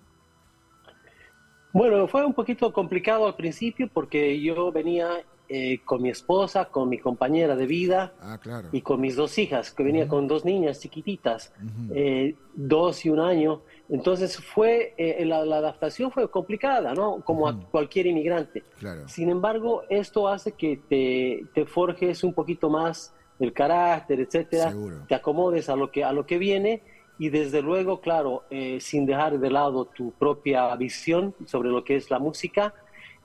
Bueno, 1.71 2.07
fue 2.07 2.25
un 2.25 2.33
poquito 2.33 2.73
complicado 2.73 3.27
al 3.27 3.35
principio 3.35 3.87
porque 3.93 4.41
yo 4.41 4.71
venía 4.71 5.23
eh, 5.51 5.79
con 5.83 5.99
mi 6.01 6.09
esposa, 6.09 6.65
con 6.65 6.89
mi 6.89 6.99
compañera 6.99 7.55
de 7.55 7.65
vida 7.65 8.13
ah, 8.21 8.39
y 8.71 8.81
con 8.81 9.01
mis 9.01 9.15
dos 9.15 9.35
hijas, 9.39 9.71
que 9.71 9.81
venía 9.81 10.07
con 10.07 10.27
dos 10.27 10.45
niñas 10.45 10.79
chiquititas, 10.79 11.51
eh, 11.91 12.35
dos 12.53 13.03
y 13.03 13.09
un 13.09 13.19
año. 13.19 13.61
Entonces 13.89 14.37
fue, 14.37 14.93
eh, 14.97 15.25
la, 15.25 15.37
adaptación 15.39 16.11
fue 16.11 16.29
complicada, 16.29 16.93
¿no? 16.93 17.21
Como 17.21 17.47
a 17.47 17.59
cualquier 17.71 18.05
inmigrante. 18.05 18.63
Sin 19.07 19.29
embargo, 19.29 19.83
esto 19.89 20.27
hace 20.27 20.51
que 20.51 20.79
te, 20.87 21.45
te, 21.53 21.65
forjes 21.65 22.23
un 22.23 22.33
poquito 22.33 22.69
más 22.69 23.13
el 23.39 23.51
carácter, 23.51 24.19
etcétera, 24.19 24.73
te 25.07 25.15
acomodes 25.15 25.69
a 25.69 25.75
lo 25.75 25.91
que, 25.91 26.03
a 26.03 26.13
lo 26.13 26.25
que 26.25 26.37
viene 26.37 26.83
y 27.17 27.29
desde 27.29 27.61
luego, 27.61 27.99
claro, 27.99 28.43
eh, 28.49 28.79
sin 28.79 29.05
dejar 29.05 29.39
de 29.39 29.49
lado 29.49 29.85
tu 29.85 30.11
propia 30.11 30.73
visión 30.75 31.35
sobre 31.45 31.69
lo 31.69 31.83
que 31.83 31.97
es 31.97 32.09
la 32.09 32.19
música, 32.19 32.73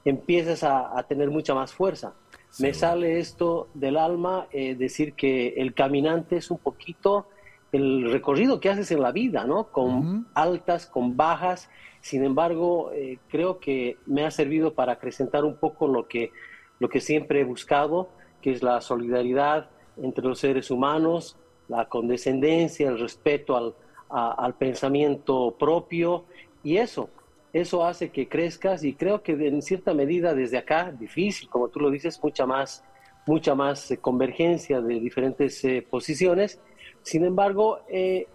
empiezas 0.04 0.64
a, 0.64 1.02
tener 1.08 1.30
mucha 1.30 1.54
más 1.54 1.72
fuerza. 1.72 2.14
Me 2.58 2.74
sale 2.74 3.18
esto 3.18 3.68
del 3.74 3.96
alma, 3.96 4.46
eh, 4.52 4.74
decir 4.74 5.14
que 5.14 5.54
el 5.56 5.74
caminante 5.74 6.36
es 6.36 6.50
un 6.50 6.58
poquito 6.58 7.26
el 7.76 8.10
recorrido 8.10 8.60
que 8.60 8.70
haces 8.70 8.90
en 8.90 9.02
la 9.02 9.12
vida, 9.12 9.44
¿no? 9.44 9.68
Con 9.72 10.26
altas, 10.34 10.86
con 10.86 11.16
bajas. 11.16 11.68
Sin 12.00 12.24
embargo, 12.24 12.92
eh, 12.92 13.18
creo 13.28 13.58
que 13.58 13.96
me 14.06 14.24
ha 14.24 14.30
servido 14.30 14.74
para 14.74 14.92
acrecentar 14.92 15.44
un 15.44 15.56
poco 15.56 15.88
lo 15.88 16.06
que, 16.06 16.30
lo 16.78 16.88
que 16.88 17.00
siempre 17.00 17.40
he 17.40 17.44
buscado, 17.44 18.08
que 18.40 18.52
es 18.52 18.62
la 18.62 18.80
solidaridad 18.80 19.70
entre 20.00 20.24
los 20.24 20.38
seres 20.38 20.70
humanos, 20.70 21.36
la 21.68 21.88
condescendencia, 21.88 22.88
el 22.88 22.98
respeto 22.98 23.56
al, 23.56 23.74
al 24.10 24.54
pensamiento 24.54 25.56
propio 25.58 26.24
y 26.62 26.76
eso, 26.76 27.08
eso 27.52 27.84
hace 27.84 28.10
que 28.10 28.28
crezcas 28.28 28.84
y 28.84 28.94
creo 28.94 29.22
que 29.22 29.32
en 29.32 29.62
cierta 29.62 29.94
medida 29.94 30.34
desde 30.34 30.58
acá, 30.58 30.92
difícil, 30.92 31.48
como 31.48 31.68
tú 31.68 31.80
lo 31.80 31.90
dices, 31.90 32.20
mucha 32.22 32.46
más, 32.46 32.84
mucha 33.26 33.54
más 33.54 33.90
eh, 33.90 33.98
convergencia 33.98 34.80
de 34.80 35.00
diferentes 35.00 35.64
eh, 35.64 35.86
posiciones 35.88 36.60
sin 37.04 37.24
embargo, 37.24 37.80
eh, 37.88 38.26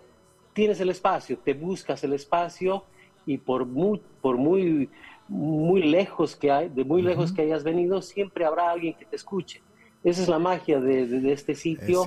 tienes 0.54 0.80
el 0.80 0.90
espacio, 0.90 1.38
te 1.38 1.54
buscas 1.54 2.04
el 2.04 2.14
espacio 2.14 2.84
y 3.26 3.40
por 3.40 3.66
muy, 3.66 4.02
por 4.22 4.38
muy, 4.38 4.90
muy 5.28 5.82
lejos 5.84 6.36
que 6.36 6.52
hay, 6.52 6.70
de 6.70 6.84
muy 6.84 7.02
lejos 7.02 7.34
que 7.34 7.42
hayas 7.42 7.64
venido, 7.64 8.02
siempre 8.02 8.46
habrá 8.46 8.72
alguien 8.72 8.94
que 8.94 9.06
te 9.06 9.16
escuche. 9.16 9.62
Esa 10.04 10.22
es 10.22 10.30
la 10.30 10.40
magia 10.40 10.80
de, 10.80 11.34
este 11.34 11.56
sitio, 11.56 12.06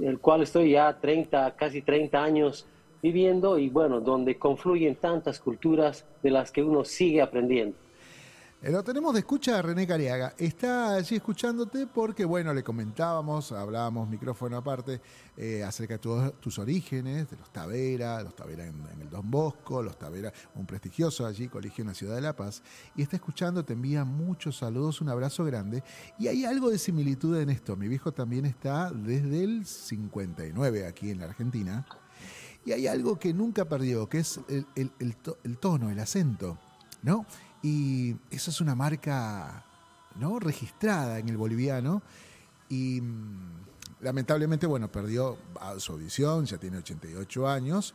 el 0.00 0.18
cual 0.20 0.42
estoy 0.42 0.72
ya 0.72 0.96
30, 1.00 1.56
casi 1.56 1.82
30 1.82 2.22
años 2.22 2.66
viviendo 3.02 3.58
y 3.58 3.68
bueno, 3.68 4.00
donde 4.00 4.38
confluyen 4.38 4.94
tantas 4.94 5.40
culturas 5.40 6.04
de 6.22 6.30
las 6.30 6.52
que 6.52 6.62
uno 6.62 6.84
sigue 6.84 7.20
aprendiendo. 7.20 7.76
Eh, 8.64 8.70
lo 8.70 8.84
tenemos 8.84 9.12
de 9.12 9.18
escucha 9.18 9.58
a 9.58 9.62
René 9.62 9.88
Cariaga. 9.88 10.34
Está 10.38 10.94
allí 10.94 11.16
escuchándote 11.16 11.88
porque, 11.88 12.24
bueno, 12.24 12.54
le 12.54 12.62
comentábamos, 12.62 13.50
hablábamos 13.50 14.08
micrófono 14.08 14.56
aparte, 14.56 15.00
eh, 15.36 15.64
acerca 15.64 15.94
de 15.98 16.32
tus 16.40 16.60
orígenes, 16.60 17.28
de 17.28 17.38
los 17.38 17.50
Tavera, 17.50 18.22
los 18.22 18.36
Tavera 18.36 18.64
en, 18.64 18.80
el 19.00 19.10
Don 19.10 19.28
Bosco, 19.28 19.82
los 19.82 19.98
Tavera, 19.98 20.32
un 20.54 20.64
prestigioso 20.64 21.26
allí, 21.26 21.48
colegio 21.48 21.82
en 21.82 21.88
la 21.88 21.94
ciudad 21.94 22.14
de 22.14 22.20
La 22.20 22.36
Paz. 22.36 22.62
Y 22.94 23.02
está 23.02 23.16
escuchando, 23.16 23.64
te 23.64 23.72
envía 23.72 24.04
muchos 24.04 24.58
saludos, 24.58 25.00
un 25.00 25.08
abrazo 25.08 25.44
grande. 25.44 25.82
Y 26.16 26.28
hay 26.28 26.44
algo 26.44 26.70
de 26.70 26.78
similitud 26.78 27.36
en 27.38 27.50
esto. 27.50 27.74
Mi 27.74 27.88
viejo 27.88 28.12
también 28.12 28.46
está 28.46 28.92
desde 28.92 29.42
el 29.42 29.66
59 29.66 30.86
aquí 30.86 31.10
en 31.10 31.18
la 31.18 31.24
Argentina. 31.24 31.84
Y 32.64 32.70
hay 32.70 32.86
algo 32.86 33.18
que 33.18 33.34
nunca 33.34 33.64
perdió, 33.64 34.08
que 34.08 34.20
es 34.20 34.38
el, 34.48 34.92
el 34.96 35.58
tono, 35.58 35.90
el 35.90 35.98
acento, 35.98 36.58
¿no? 37.02 37.26
Y 37.62 38.16
eso 38.30 38.50
es 38.50 38.60
una 38.60 38.74
marca 38.74 39.64
¿no? 40.16 40.38
registrada 40.38 41.18
en 41.18 41.28
el 41.28 41.36
boliviano. 41.36 42.02
Y 42.68 43.00
mm, 43.00 43.62
lamentablemente, 44.00 44.66
bueno, 44.66 44.90
perdió 44.90 45.38
su 45.78 45.92
audición, 45.92 46.46
ya 46.46 46.58
tiene 46.58 46.78
88 46.78 47.48
años, 47.48 47.94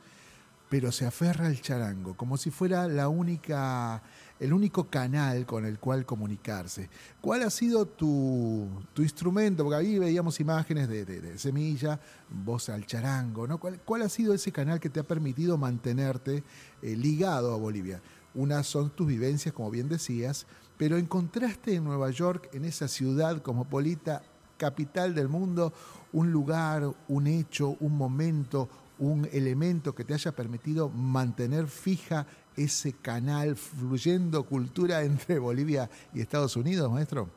pero 0.69 0.91
se 0.91 1.05
aferra 1.05 1.47
al 1.47 1.61
charango, 1.61 2.15
como 2.15 2.37
si 2.37 2.51
fuera 2.51 2.87
la 2.87 3.07
única, 3.07 4.01
el 4.39 4.51
único 4.51 4.89
canal 4.89 5.45
con 5.45 5.65
el 5.65 5.79
cual 5.79 6.05
comunicarse. 6.05 6.89
¿Cuál 7.21 7.43
ha 7.43 7.49
sido 7.49 7.85
tu, 7.85 8.67
instrumento? 8.97 9.63
Porque 9.63 9.77
ahí 9.77 9.99
veíamos 9.99 10.39
imágenes 10.39 10.89
de, 10.89 11.37
Semilla, 11.37 11.99
voz 12.29 12.69
al 12.69 12.85
charango, 12.85 13.47
¿no? 13.47 13.59
¿Cuál, 13.59 14.01
ha 14.01 14.09
sido 14.09 14.33
ese 14.33 14.51
canal 14.51 14.79
que 14.79 14.89
te 14.89 14.99
ha 14.99 15.07
permitido 15.07 15.57
mantenerte 15.57 16.43
eh, 16.81 16.95
ligado 16.95 17.53
a 17.53 17.57
Bolivia? 17.57 18.01
Unas 18.37 18.67
son 18.67 18.91
tus 18.91 19.07
vivencias, 19.07 19.51
como 19.51 19.71
bien 19.71 19.89
decías, 19.89 20.45
pero 20.77 20.97
encontraste 20.97 21.73
en 21.73 21.83
Nueva 21.83 22.11
York, 22.11 22.51
en 22.53 22.65
esa 22.65 22.87
ciudad 22.87 23.41
cosmopolita, 23.41 24.21
capital 24.57 25.15
del 25.15 25.27
mundo, 25.27 25.73
un 26.13 26.31
lugar, 26.31 26.83
un 27.07 27.25
hecho, 27.25 27.75
un 27.79 27.97
momento, 27.97 28.69
un 28.99 29.27
elemento 29.33 29.95
que 29.95 30.03
te 30.03 30.13
haya 30.13 30.31
permitido 30.33 30.87
mantener 30.87 31.65
fija 31.65 32.27
ese 32.55 32.93
canal 32.93 33.55
fluyendo 33.55 34.43
cultura 34.43 35.01
entre 35.03 35.39
Bolivia 35.39 35.89
y 36.13 36.21
Estados 36.21 36.55
Unidos, 36.55 36.91
maestro? 36.91 37.29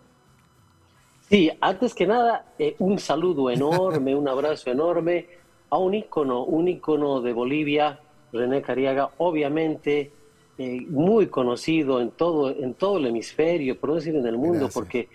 Sí, 1.31 1.51
antes 1.63 1.95
que 1.95 2.07
nada, 2.07 2.45
eh, 2.59 2.77
un 2.79 2.99
saludo 2.99 3.51
enorme, 3.51 4.15
un 4.15 4.29
abrazo 4.29 4.69
enorme 4.69 5.29
a 5.71 5.79
un 5.79 5.95
ícono, 5.95 6.45
un 6.45 6.69
ícono 6.69 7.23
de 7.23 7.33
Bolivia, 7.33 8.01
René 8.35 8.61
Cariaga, 8.61 9.09
obviamente 9.17 10.20
eh, 10.63 10.85
muy 10.91 11.29
conocido 11.29 12.03
en 12.03 12.11
todo, 12.11 12.51
en 12.55 12.75
todo 12.75 12.99
el 12.99 13.07
hemisferio, 13.07 13.81
por 13.81 13.89
no 13.89 13.97
decir 13.97 14.15
en 14.15 14.27
el 14.27 14.37
mundo, 14.37 14.69
porque 14.71 15.09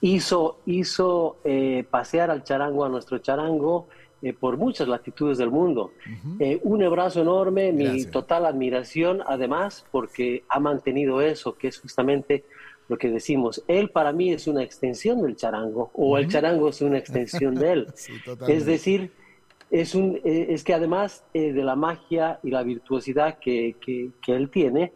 hizo, 0.00 0.60
hizo 0.64 1.36
eh, 1.44 1.84
pasear 1.90 2.30
al 2.30 2.42
charango, 2.42 2.86
a 2.86 2.88
nuestro 2.88 3.18
charango, 3.18 3.88
eh, 4.22 4.32
por 4.32 4.56
muchas 4.56 4.88
latitudes 4.88 5.36
del 5.36 5.50
mundo. 5.50 5.92
un 6.62 6.82
abrazo 6.82 7.20
enorme, 7.20 7.70
mi 7.70 8.06
total 8.06 8.46
admiración, 8.46 9.20
además, 9.26 9.84
porque 9.90 10.44
ha 10.48 10.58
mantenido 10.58 11.20
eso, 11.20 11.58
que 11.58 11.68
es 11.68 11.78
justamente 11.78 12.46
lo 12.88 12.96
que 12.96 13.10
decimos. 13.10 13.62
Él 13.68 13.90
para 13.90 14.12
mí 14.12 14.32
es 14.32 14.46
una 14.46 14.62
extensión 14.62 15.20
del 15.20 15.36
charango, 15.36 15.90
o 15.92 16.16
el 16.16 16.28
charango 16.28 16.70
es 16.70 16.80
una 16.80 16.96
extensión 16.96 17.56
de 17.56 17.72
él. 17.72 17.86
es 18.48 18.64
decir, 18.64 19.12
es, 19.70 19.94
un, 19.94 20.20
eh, 20.24 20.46
es 20.50 20.64
que 20.64 20.74
además 20.74 21.24
eh, 21.34 21.52
de 21.52 21.62
la 21.62 21.76
magia 21.76 22.40
y 22.42 22.50
la 22.50 22.62
virtuosidad 22.62 23.38
que, 23.38 23.76
que, 23.80 24.12
él 24.32 24.50
tiene, 24.50 24.92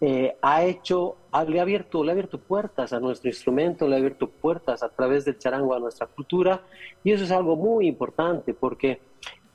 eh, 0.00 0.36
ha 0.42 0.64
hecho, 0.64 1.16
le 1.48 1.58
ha, 1.58 1.62
abierto, 1.62 2.04
le 2.04 2.10
ha 2.10 2.12
abierto 2.12 2.38
puertas 2.38 2.92
a 2.92 3.00
nuestro 3.00 3.28
instrumento, 3.28 3.88
le 3.88 3.96
ha 3.96 3.98
abierto 3.98 4.28
puertas 4.28 4.82
a 4.82 4.88
través 4.88 5.24
del 5.24 5.38
charango 5.38 5.74
a 5.74 5.78
nuestra 5.78 6.06
cultura, 6.06 6.62
y 7.02 7.12
eso 7.12 7.24
es 7.24 7.30
algo 7.30 7.56
muy 7.56 7.86
importante 7.86 8.54
porque 8.54 9.00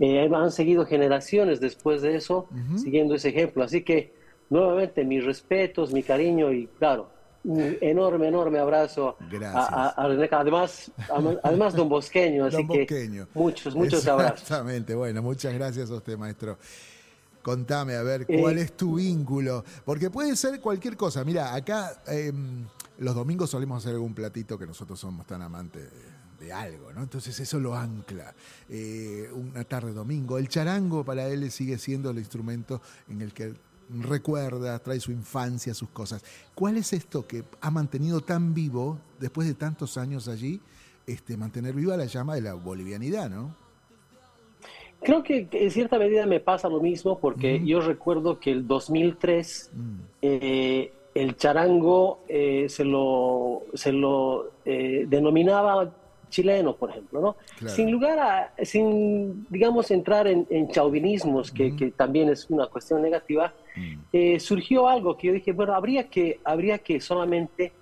han 0.02 0.52
seguido 0.52 0.86
generaciones 0.86 1.60
después 1.60 2.02
de 2.02 2.16
eso, 2.16 2.48
siguiendo 2.78 3.16
ese 3.16 3.30
ejemplo. 3.30 3.64
Así 3.64 3.84
que, 3.84 4.14
nuevamente, 4.50 5.04
mis 5.04 5.26
respetos, 5.26 5.92
mi 5.92 6.04
cariño 6.04 6.54
y, 6.54 6.68
claro, 6.68 7.10
un 7.50 7.78
enorme, 7.82 8.28
enorme 8.28 8.60
abrazo 8.60 9.18
a, 9.44 9.88
a, 9.88 10.04
además, 10.04 10.92
además 11.44 11.74
de 11.74 11.82
un 11.82 11.90
bosqueño, 11.90 12.46
así 12.46 12.68
que 12.68 13.26
muchos, 13.34 13.76
muchos 13.76 14.08
abrazos. 14.08 14.42
Exactamente, 14.44 14.94
bueno, 14.94 15.24
muchas 15.24 15.54
gracias 15.56 15.90
a 15.90 15.96
usted, 15.96 16.16
maestro. 16.16 16.60
Contame, 17.42 17.96
a 17.96 18.04
ver, 18.04 18.28
¿cuál 18.28 18.60
eh, 18.60 18.64
es 18.64 18.74
tu 18.74 18.96
vínculo? 18.96 19.64
Porque 19.84 20.12
puede 20.12 20.36
ser 20.36 20.60
cualquier 20.60 20.96
cosa. 20.96 21.24
Mira, 21.24 21.56
acá 21.56 22.04
em, 22.06 22.68
los 23.00 23.16
domingos 23.16 23.50
solemos 23.50 23.84
hacer 23.84 23.96
algún 23.96 24.14
platito 24.14 24.60
que 24.60 24.68
nosotros 24.68 25.00
somos 25.00 25.26
tan 25.26 25.42
amantes 25.42 25.90
de, 26.40 26.54
algo, 26.54 26.94
¿no? 26.94 27.02
Entonces 27.02 27.40
eso 27.40 27.60
lo 27.60 27.76
ancla. 27.76 28.36
Eh, 28.70 29.28
una 29.34 29.64
tarde 29.64 29.92
domingo. 29.94 30.38
El 30.38 30.48
charango 30.50 31.04
para 31.04 31.28
él 31.28 31.50
sigue 31.52 31.78
siendo 31.78 32.12
el 32.12 32.20
instrumento 32.20 32.82
en 33.10 33.22
el 33.22 33.34
que 33.34 33.54
recuerda, 33.90 34.78
trae 34.80 35.00
su 35.00 35.12
infancia, 35.12 35.74
sus 35.74 35.90
cosas. 35.90 36.24
¿Cuál 36.56 36.78
es 36.78 36.94
esto 36.94 37.26
que 37.26 37.44
ha 37.62 37.72
mantenido 37.72 38.22
tan 38.22 38.54
vivo, 38.54 39.00
después 39.20 39.48
de 39.48 39.54
tantos 39.54 39.98
años 39.98 40.28
allí, 40.28 40.62
este, 41.08 41.38
mantener 41.38 41.74
viva 41.74 41.98
la 41.98 42.06
llama 42.06 42.36
de 42.36 42.42
la 42.42 42.54
bolivianidad, 42.54 43.30
no? 43.30 43.56
Creo 45.02 45.24
que 45.24 45.48
en 45.52 45.72
cierta 45.72 45.98
medida 45.98 46.26
me 46.26 46.42
pasa 46.42 46.68
lo 46.68 46.82
mismo 46.82 47.20
porque 47.20 47.64
yo 47.66 47.80
recuerdo 47.80 48.40
que 48.40 48.52
el 48.52 48.68
2003 48.68 49.72
mm. 49.74 49.96
eh, 50.22 50.94
el 51.16 51.38
charango 51.38 52.20
eh, 52.28 52.68
se 52.68 52.84
lo, 52.84 53.64
se 53.74 53.94
lo 53.94 54.52
eh, 54.66 55.06
denominaba 55.08 55.94
chileno, 56.30 56.76
por 56.76 56.92
ejemplo, 56.92 57.22
¿no? 57.22 57.36
Sin 57.68 57.92
lugar 57.92 58.20
a, 58.20 58.66
sin, 58.66 59.46
digamos, 59.50 59.92
entrar 59.92 60.28
en, 60.28 60.70
chauvinismos, 60.70 61.52
que, 61.52 61.76
que, 61.76 61.92
también 61.92 62.30
es 62.30 62.50
una 62.50 62.68
cuestión 62.68 63.02
negativa, 63.02 63.54
mm. 63.76 64.00
eh, 64.14 64.40
surgió 64.40 64.88
algo 64.88 65.18
que 65.18 65.28
yo 65.28 65.34
dije, 65.34 65.52
bueno, 65.52 65.74
habría 65.74 66.10
que, 66.10 66.40
habría 66.44 66.80
que 66.80 67.00
solamente 67.02 67.74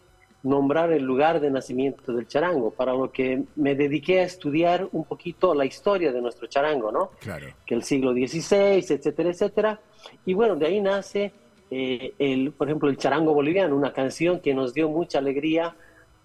nombrar 0.44 0.92
el 0.92 1.04
lugar 1.04 1.40
de 1.40 1.52
nacimiento 1.52 2.14
del 2.14 2.28
charango, 2.28 2.72
para 2.72 2.94
lo 2.94 3.12
que 3.12 3.44
me 3.56 3.76
dediqué 3.76 4.22
a 4.22 4.24
estudiar 4.24 4.88
un 4.92 5.04
poquito 5.04 5.54
la 5.54 5.66
historia 5.66 6.12
de 6.12 6.22
nuestro 6.22 6.48
charango, 6.48 6.92
¿no? 6.92 7.12
Claro. 7.20 7.48
Que 7.66 7.76
el 7.76 7.84
siglo 7.84 8.14
XVI, 8.14 8.78
etcétera, 8.78 9.30
etcétera. 9.30 9.80
Y 10.26 10.34
bueno, 10.34 10.56
de 10.56 10.68
ahí 10.68 10.80
nace, 10.80 11.34
eh, 11.70 12.14
el, 12.18 12.52
por 12.52 12.68
ejemplo, 12.68 12.90
el 12.90 12.98
charango 12.98 13.34
boliviano, 13.34 13.76
una 13.76 13.92
canción 13.94 14.40
que 14.40 14.54
nos 14.54 14.74
dio 14.74 14.90
mucha 14.90 15.20
alegría, 15.20 15.76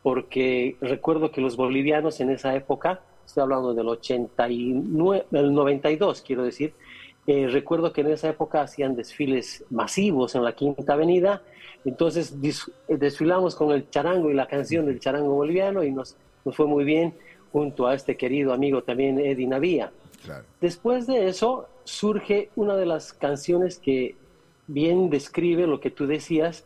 porque 0.03 0.77
recuerdo 0.81 1.31
que 1.31 1.41
los 1.41 1.57
bolivianos 1.57 2.21
en 2.21 2.31
esa 2.31 2.55
época, 2.55 3.01
estoy 3.25 3.43
hablando 3.43 3.75
del 3.75 3.89
89, 3.89 5.27
del 5.31 5.55
92, 5.55 6.23
quiero 6.23 6.45
decir, 6.45 6.75
eh, 7.27 7.47
recuerdo 7.49 7.93
que 7.93 8.01
en 8.01 8.09
esa 8.09 8.29
época 8.29 8.63
hacían 8.63 8.97
desfiles 8.97 9.65
masivos 9.71 10.35
en 10.35 10.43
la 10.43 10.55
Quinta 10.55 10.95
Avenida, 10.95 11.43
entonces 11.85 12.37
desfilamos 12.89 13.55
con 13.55 13.71
el 13.73 13.89
charango 13.91 14.31
y 14.31 14.35
la 14.35 14.47
canción 14.47 14.87
del 14.87 14.99
charango 15.01 15.35
boliviano 15.35 15.85
y 15.85 15.93
nos, 15.93 16.17
nos 16.45 16.57
fue 16.57 16.67
muy 16.67 16.85
bien 16.85 17.15
junto 17.53 17.87
a 17.87 17.95
este 17.95 18.17
querido 18.17 18.53
amigo 18.53 18.83
también 18.83 19.19
Eddie 19.19 19.47
Navía. 19.47 19.93
Después 20.61 21.07
de 21.07 21.29
eso 21.29 21.69
surge 21.85 22.51
una 22.57 22.77
de 22.77 22.87
las 22.87 23.13
canciones 23.13 23.79
que 23.79 24.15
bien 24.67 25.11
describe 25.11 25.67
lo 25.67 25.81
que 25.81 25.91
tú 25.91 26.07
decías, 26.07 26.65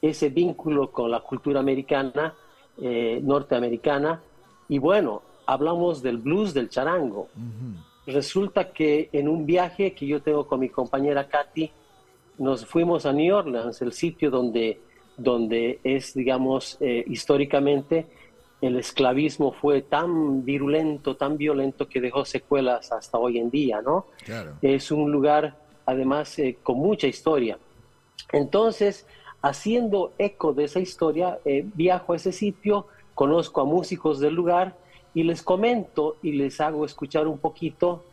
ese 0.00 0.28
vínculo 0.28 0.90
con 0.90 1.10
la 1.10 1.20
cultura 1.20 1.60
americana, 1.60 2.34
eh, 2.80 3.20
norteamericana, 3.22 4.20
y 4.68 4.78
bueno, 4.78 5.22
hablamos 5.46 6.02
del 6.02 6.18
blues 6.18 6.54
del 6.54 6.68
charango 6.68 7.28
resulta 8.06 8.72
que 8.72 9.08
en 9.12 9.28
un 9.28 9.46
viaje 9.46 9.94
que 9.94 10.06
yo 10.06 10.20
tengo 10.20 10.46
con 10.46 10.60
mi 10.60 10.68
compañera 10.68 11.28
Katy, 11.28 11.70
nos 12.38 12.66
fuimos 12.66 13.06
a 13.06 13.12
New 13.12 13.34
Orleans, 13.34 13.80
el 13.80 13.92
sitio 13.92 14.30
donde, 14.30 14.80
donde 15.16 15.78
es, 15.84 16.14
digamos, 16.14 16.76
eh, 16.80 17.04
históricamente 17.06 18.06
el 18.60 18.76
esclavismo 18.76 19.52
fue 19.52 19.82
tan 19.82 20.44
virulento, 20.44 21.16
tan 21.16 21.36
violento 21.36 21.88
que 21.88 22.00
dejó 22.00 22.24
secuelas 22.24 22.92
hasta 22.92 23.18
hoy 23.18 23.38
en 23.38 23.50
día, 23.50 23.82
¿no? 23.82 24.06
Es 24.62 24.90
un 24.90 25.12
lugar, 25.12 25.56
además, 25.84 26.38
eh, 26.38 26.56
con 26.62 26.78
mucha 26.78 27.06
historia. 27.06 27.58
Entonces, 28.32 29.06
haciendo 29.44 30.12
eco 30.16 30.54
de 30.54 30.64
esa 30.64 30.80
historia, 30.80 31.38
eh, 31.44 31.66
viajo 31.74 32.14
a 32.14 32.16
ese 32.16 32.32
sitio, 32.32 32.86
conozco 33.14 33.60
a 33.60 33.66
músicos 33.66 34.18
del 34.18 34.34
lugar 34.34 34.74
y 35.12 35.22
les 35.22 35.42
comento 35.42 36.16
y 36.22 36.32
les 36.32 36.62
hago 36.62 36.86
escuchar 36.86 37.28
un 37.28 37.36
poquito 37.36 38.04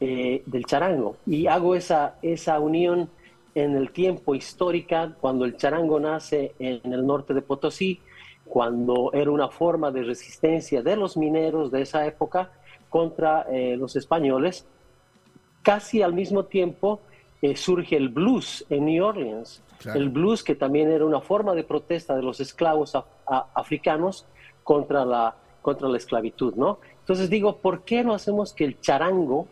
eh, 0.00 0.42
del 0.46 0.64
charango. 0.64 1.16
Y 1.26 1.46
hago 1.46 1.74
esa, 1.74 2.14
esa 2.22 2.58
unión 2.58 3.10
en 3.54 3.76
el 3.76 3.90
tiempo 3.90 4.34
histórica, 4.34 5.14
cuando 5.20 5.44
el 5.44 5.58
charango 5.58 6.00
nace 6.00 6.54
en 6.58 6.90
el 6.90 7.06
norte 7.06 7.34
de 7.34 7.42
Potosí, 7.42 8.00
cuando 8.46 9.10
era 9.12 9.30
una 9.30 9.48
forma 9.48 9.90
de 9.90 10.04
resistencia 10.04 10.80
de 10.80 10.96
los 10.96 11.18
mineros 11.18 11.70
de 11.70 11.82
esa 11.82 12.06
época 12.06 12.50
contra 12.88 13.42
eh, 13.42 13.76
los 13.76 13.94
españoles. 13.94 14.64
Casi 15.62 16.00
al 16.00 16.14
mismo 16.14 16.46
tiempo 16.46 17.00
eh, 17.42 17.56
surge 17.56 17.96
el 17.96 18.08
blues 18.08 18.64
en 18.68 18.86
New 18.86 19.04
Orleans. 19.04 19.62
El 19.94 20.08
blues 20.08 20.42
que 20.42 20.56
también 20.56 20.90
era 20.90 21.04
una 21.04 21.20
forma 21.20 21.54
de 21.54 21.62
protesta 21.62 22.16
de 22.16 22.22
los 22.22 22.40
esclavos 22.40 22.98
africanos 23.54 24.26
contra 24.64 25.04
la 25.04 25.36
contra 25.62 25.88
la 25.88 25.98
esclavitud, 25.98 26.54
¿no? 26.54 26.78
Entonces 27.00 27.28
digo, 27.30 27.58
¿por 27.58 27.82
qué 27.82 28.02
no 28.02 28.14
hacemos 28.14 28.52
que 28.52 28.64
el 28.64 28.80
charango 28.80 29.46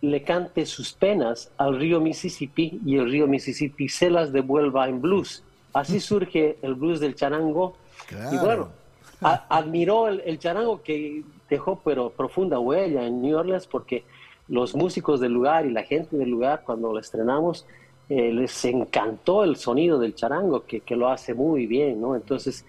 le 0.00 0.22
cante 0.22 0.66
sus 0.66 0.92
penas 0.92 1.50
al 1.56 1.78
río 1.78 2.00
Mississippi 2.00 2.80
y 2.84 2.96
el 2.96 3.10
río 3.10 3.26
Mississippi 3.26 3.88
se 3.88 4.08
las 4.10 4.32
devuelva 4.32 4.88
en 4.88 5.00
blues? 5.00 5.42
Así 5.72 6.00
surge 6.10 6.58
el 6.62 6.74
blues 6.74 7.00
del 7.00 7.14
charango. 7.14 7.76
Y 8.32 8.36
bueno, 8.36 8.68
admiró 9.20 10.08
el, 10.08 10.38
charango 10.38 10.82
que 10.82 11.22
dejó 11.48 11.80
pero 11.84 12.10
profunda 12.10 12.58
huella 12.58 13.04
en 13.06 13.22
New 13.22 13.36
Orleans 13.36 13.66
porque 13.66 14.04
los 14.52 14.76
músicos 14.76 15.18
del 15.18 15.32
lugar 15.32 15.64
y 15.64 15.72
la 15.72 15.82
gente 15.82 16.16
del 16.16 16.28
lugar 16.28 16.62
cuando 16.64 16.92
lo 16.92 16.98
estrenamos 16.98 17.66
eh, 18.08 18.32
les 18.32 18.64
encantó 18.66 19.44
el 19.44 19.56
sonido 19.56 19.98
del 19.98 20.14
charango 20.14 20.64
que, 20.64 20.80
que, 20.80 20.94
lo 20.94 21.08
hace 21.08 21.32
muy 21.32 21.66
bien, 21.66 22.00
¿no? 22.00 22.14
Entonces 22.14 22.64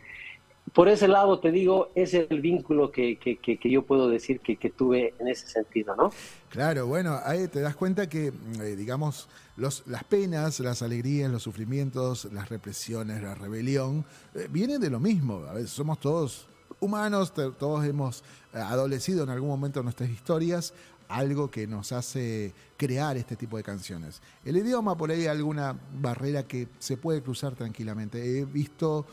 por 0.73 0.87
ese 0.87 1.07
lado 1.07 1.39
te 1.39 1.51
digo, 1.51 1.91
es 1.93 2.13
el 2.13 2.41
vínculo 2.41 2.91
que, 2.91 3.19
yo 3.63 3.83
puedo 3.83 4.09
decir 4.09 4.39
que, 4.39 4.69
tuve 4.69 5.13
en 5.19 5.27
ese 5.27 5.47
sentido, 5.47 5.95
¿no? 5.95 6.11
Claro, 6.49 6.87
bueno, 6.87 7.19
ahí 7.23 7.47
te 7.47 7.59
das 7.59 7.75
cuenta 7.75 8.07
que, 8.07 8.27
eh, 8.59 8.75
digamos, 8.75 9.27
los, 9.55 9.83
las 9.85 10.03
penas, 10.03 10.59
las 10.61 10.81
alegrías, 10.81 11.29
los 11.29 11.43
sufrimientos, 11.43 12.25
las 12.31 12.49
represiones, 12.49 13.21
la 13.21 13.35
rebelión, 13.35 14.05
eh, 14.33 14.47
vienen 14.49 14.81
de 14.81 14.89
lo 14.89 14.99
mismo. 14.99 15.43
A 15.47 15.53
veces 15.53 15.69
somos 15.69 15.99
todos 15.99 16.47
humanos, 16.79 17.33
todos 17.33 17.85
hemos 17.85 18.23
adolecido 18.51 19.23
en 19.23 19.29
algún 19.29 19.49
momento 19.49 19.79
en 19.79 19.85
nuestras 19.85 20.09
historias 20.09 20.73
algo 21.15 21.49
que 21.52 21.67
nos 21.67 21.91
hace 21.91 22.54
crear 22.78 23.17
este 23.17 23.36
tipo 23.36 23.58
de 23.58 23.63
canciones. 23.63 24.21
El 24.43 24.58
idioma, 24.58 24.97
por 24.97 25.12
ahí 25.12 25.21
hay 25.21 25.28
alguna 25.28 25.76
barrera 25.99 26.47
que 26.47 26.67
se 26.80 26.97
puede 26.97 27.21
cruzar 27.21 27.56
tranquilamente. 27.56 28.39
He 28.39 28.45
visto 28.45 29.06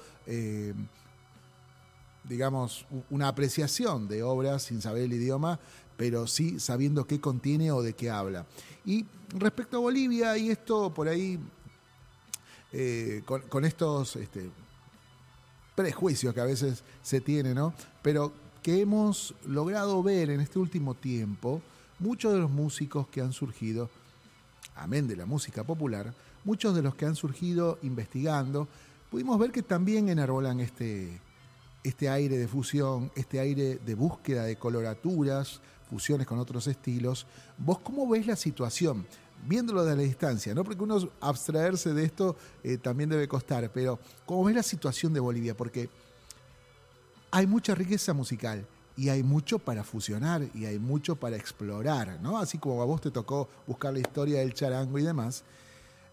digamos, 2.24 2.86
una 3.10 3.28
apreciación 3.28 4.08
de 4.08 4.22
obras 4.22 4.62
sin 4.62 4.80
saber 4.80 5.02
el 5.02 5.12
idioma, 5.12 5.58
pero 5.96 6.26
sí 6.26 6.60
sabiendo 6.60 7.06
qué 7.06 7.20
contiene 7.20 7.72
o 7.72 7.82
de 7.82 7.94
qué 7.94 8.10
habla. 8.10 8.46
Y 8.84 9.06
respecto 9.36 9.78
a 9.78 9.80
Bolivia, 9.80 10.36
y 10.38 10.50
esto 10.50 10.92
por 10.92 11.08
ahí, 11.08 11.38
eh, 12.72 13.22
con, 13.26 13.64
estos 13.64 14.16
este, 14.16 14.50
prejuicios 15.74 16.32
que 16.32 16.40
a 16.40 16.44
veces 16.44 16.84
se 17.02 17.20
tienen, 17.20 17.54
¿no? 17.54 17.74
Pero 18.02 18.32
que 18.62 18.80
hemos 18.80 19.34
logrado 19.46 20.02
ver 20.02 20.30
en 20.30 20.40
este 20.40 20.58
último 20.58 20.94
tiempo, 20.94 21.60
muchos 22.00 22.32
de 22.32 22.40
los 22.40 22.50
músicos 22.50 23.06
que 23.08 23.20
han 23.20 23.32
surgido, 23.32 23.90
amén 24.74 25.06
de 25.06 25.16
la 25.16 25.26
música 25.26 25.62
popular, 25.62 26.12
muchos 26.44 26.74
de 26.74 26.82
los 26.82 26.94
que 26.94 27.04
han 27.04 27.14
surgido 27.14 27.78
investigando, 27.82 28.66
pudimos 29.10 29.38
ver 29.38 29.52
que 29.52 29.62
también 29.62 30.08
enarbolan 30.08 30.60
este, 30.60 31.20
este 31.84 32.08
aire 32.08 32.38
de 32.38 32.48
fusión, 32.48 33.12
este 33.14 33.38
aire 33.38 33.76
de 33.76 33.94
búsqueda 33.94 34.44
de 34.44 34.56
coloraturas, 34.56 35.60
fusiones 35.88 36.26
con 36.26 36.38
otros 36.38 36.66
estilos. 36.66 37.26
¿Vos 37.58 37.80
cómo 37.80 38.08
ves 38.08 38.26
la 38.26 38.36
situación? 38.36 39.06
Viéndolo 39.46 39.84
de 39.84 39.96
la 39.96 40.02
distancia, 40.02 40.54
¿no? 40.54 40.64
Porque 40.64 40.82
uno 40.82 41.08
abstraerse 41.20 41.92
de 41.92 42.04
esto 42.04 42.36
eh, 42.62 42.78
también 42.78 43.10
debe 43.10 43.28
costar, 43.28 43.70
pero 43.72 43.98
¿cómo 44.24 44.44
ves 44.44 44.54
la 44.54 44.62
situación 44.62 45.12
de 45.12 45.20
Bolivia? 45.20 45.56
Porque 45.56 45.88
hay 47.30 47.46
mucha 47.46 47.74
riqueza 47.74 48.12
musical 48.12 48.66
y 49.00 49.08
hay 49.08 49.22
mucho 49.22 49.58
para 49.58 49.82
fusionar 49.82 50.42
y 50.54 50.66
hay 50.66 50.78
mucho 50.78 51.16
para 51.16 51.34
explorar, 51.34 52.20
¿no? 52.20 52.36
Así 52.36 52.58
como 52.58 52.82
a 52.82 52.84
vos 52.84 53.00
te 53.00 53.10
tocó 53.10 53.48
buscar 53.66 53.94
la 53.94 53.98
historia 53.98 54.40
del 54.40 54.52
charango 54.52 54.98
y 54.98 55.02
demás, 55.02 55.42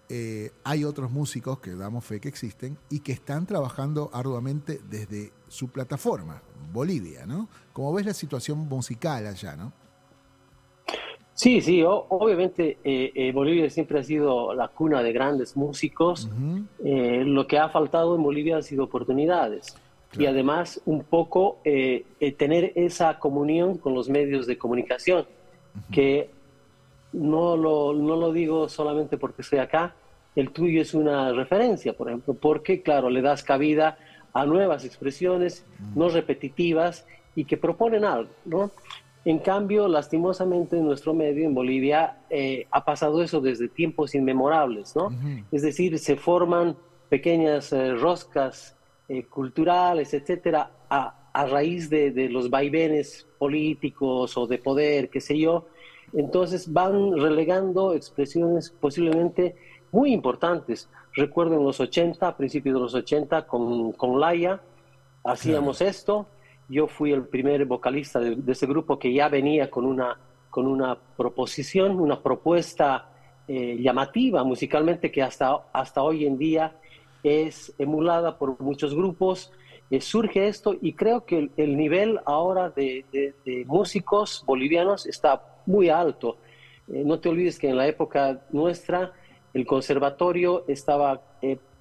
eh, 0.08 0.52
hay 0.63 0.86
otros 0.86 1.12
músicos 1.12 1.60
que 1.60 1.76
damos 1.76 2.06
fe 2.06 2.21
que 2.21 2.30
existen 2.30 2.78
y 2.89 3.02
que 3.02 3.12
están 3.12 3.45
trabajando 3.45 4.10
arduamente 4.13 4.80
desde 4.89 5.34
su 5.50 5.67
plataforma, 5.67 6.41
Bolivia, 6.71 7.26
¿no? 7.26 7.50
Como 7.73 7.91
ves 7.91 8.06
la 8.06 8.13
situación 8.13 8.60
musical 8.60 9.28
allá, 9.28 9.58
¿no? 9.58 9.73
Sí, 11.34 11.60
sí, 11.60 11.84
obviamente 11.86 12.78
eh, 12.86 13.12
eh, 13.13 13.34
Bolivia 13.34 13.69
siempre 13.69 14.00
ha 14.00 14.04
sido 14.04 14.54
la 14.54 14.69
cuna 14.69 15.04
de 15.04 15.12
grandes 15.12 15.58
músicos. 15.58 16.30
lo 16.80 17.47
que 17.47 17.60
ha 17.60 17.67
faltado 17.67 18.15
en 18.15 18.23
Bolivia 18.23 18.56
han 18.56 18.63
sido 18.63 18.86
oportunidades 18.86 19.76
y 20.17 20.25
además 20.25 20.82
un 20.86 21.03
poco 21.03 21.60
tener 21.63 22.71
esa 22.75 23.19
comunión 23.19 23.77
con 23.77 23.93
los 23.93 24.10
medios 24.10 24.47
de 24.47 24.58
comunicación, 24.58 25.25
que 25.91 26.30
no 27.13 27.58
lo, 27.58 27.93
no 27.93 28.15
lo 28.15 28.32
digo 28.32 28.69
solamente 28.69 29.17
porque 29.17 29.41
estoy 29.41 29.60
acá, 29.60 29.95
el 30.38 30.51
tuyo 30.51 30.82
es 30.82 30.93
una 30.93 31.32
referencia, 31.34 31.93
por 31.93 32.10
ejemplo, 32.10 32.36
porque, 32.36 32.84
claro, 32.84 33.10
le 33.10 33.23
das 33.23 33.43
cabida 33.43 33.97
a 34.34 34.45
nuevas 34.45 34.86
expresiones 34.86 35.65
no 35.95 36.10
repetitivas 36.10 37.08
y 37.36 37.45
que 37.45 37.58
proponen 37.58 38.06
algo, 38.06 38.30
¿no? 38.45 38.69
En 39.25 39.39
cambio, 39.39 39.88
lastimosamente 39.88 40.77
en 40.77 40.86
nuestro 40.86 41.13
medio, 41.13 41.45
en 41.45 41.56
Bolivia, 41.56 42.19
eh, 42.30 42.67
ha 42.71 42.86
pasado 42.86 43.23
eso 43.23 43.41
desde 43.41 43.67
tiempos 43.67 44.13
inmemorables, 44.13 44.95
¿no? 44.95 45.12
Es 45.51 45.63
decir, 45.63 45.97
se 45.97 46.15
forman 46.15 46.77
pequeñas 47.10 47.73
eh, 47.73 47.93
roscas 47.95 48.76
eh, 49.07 49.23
culturales, 49.25 50.13
etcétera, 50.13 50.71
a, 50.89 51.29
a 51.33 51.45
raíz 51.45 51.89
de, 51.89 52.11
de, 52.11 52.29
los 52.29 52.49
vaivenes 52.49 53.27
políticos 53.37 54.37
o 54.37 54.47
de 54.47 54.57
poder, 54.57 55.09
qué 55.09 55.21
sé 55.21 55.37
yo, 55.37 55.67
entonces 56.13 56.71
van 56.71 57.17
relegando 57.17 57.93
expresiones 57.93 58.69
posiblemente 58.69 59.55
muy 59.91 60.13
importantes. 60.13 60.89
Recuerdo 61.13 61.55
en 61.55 61.63
los 61.63 61.79
80, 61.79 62.27
a 62.27 62.37
principios 62.37 62.75
de 62.75 62.81
los 62.81 62.93
80, 62.93 63.47
con, 63.47 63.91
con 63.93 64.19
Laia, 64.19 64.61
hacíamos 65.23 65.81
esto 65.81 66.27
yo 66.69 66.87
fui 66.87 67.11
el 67.11 67.23
primer 67.23 67.65
vocalista 67.65 68.19
de, 68.19 68.37
ese 68.51 68.65
grupo 68.65 68.99
que 68.99 69.13
ya 69.13 69.29
venía 69.29 69.69
con 69.69 69.85
una, 69.85 70.17
con 70.49 70.67
una 70.67 70.95
proposición, 70.95 71.99
una 71.99 72.21
propuesta 72.21 73.09
eh, 73.47 73.77
llamativa 73.79 74.43
musicalmente 74.43 75.11
que 75.11 75.23
hasta, 75.23 75.67
hasta 75.71 76.03
hoy 76.03 76.25
en 76.25 76.37
día 76.37 76.75
es 77.23 77.73
emulada 77.77 78.38
por 78.38 78.60
muchos 78.62 78.95
grupos. 78.95 79.51
Eh, 79.89 80.01
surge 80.01 80.47
esto 80.47 80.75
y 80.82 80.93
creo 80.93 81.25
que 81.25 81.49
el, 81.56 81.77
nivel 81.77 82.19
ahora 82.25 82.69
de, 82.69 83.06
músicos 83.65 84.43
bolivianos 84.45 85.06
está 85.06 85.41
muy 85.65 85.89
alto. 85.89 86.38
Eh, 86.88 87.03
no 87.06 87.19
te 87.19 87.30
olvides 87.30 87.58
que 87.58 87.69
en 87.69 87.77
la 87.77 87.88
época 87.88 88.41
nuestra 88.51 89.13
el 89.53 89.65
conservatorio 89.65 90.65
estaba 90.67 91.21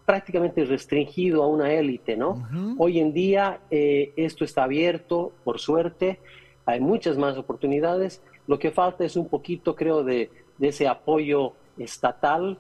prácticamente 0.07 0.65
restringido 0.65 1.43
a 1.43 1.49
una 1.49 1.73
élite, 1.73 2.17
¿no? 2.17 2.47
Hoy 2.79 3.01
en 3.01 3.13
día 3.13 3.61
esto 3.71 4.45
está 4.45 4.65
abierto, 4.65 5.33
por 5.45 5.59
suerte, 5.59 6.21
hay 6.65 6.81
muchas 6.81 7.19
más 7.19 7.37
oportunidades. 7.37 8.23
Lo 8.47 8.59
que 8.59 8.71
falta 8.71 9.05
es 9.05 9.17
un 9.17 9.29
poquito, 9.29 9.75
creo, 9.75 10.05
de, 10.05 10.31
de 10.59 10.69
ese 10.69 10.89
apoyo 10.89 11.55
estatal 11.79 12.59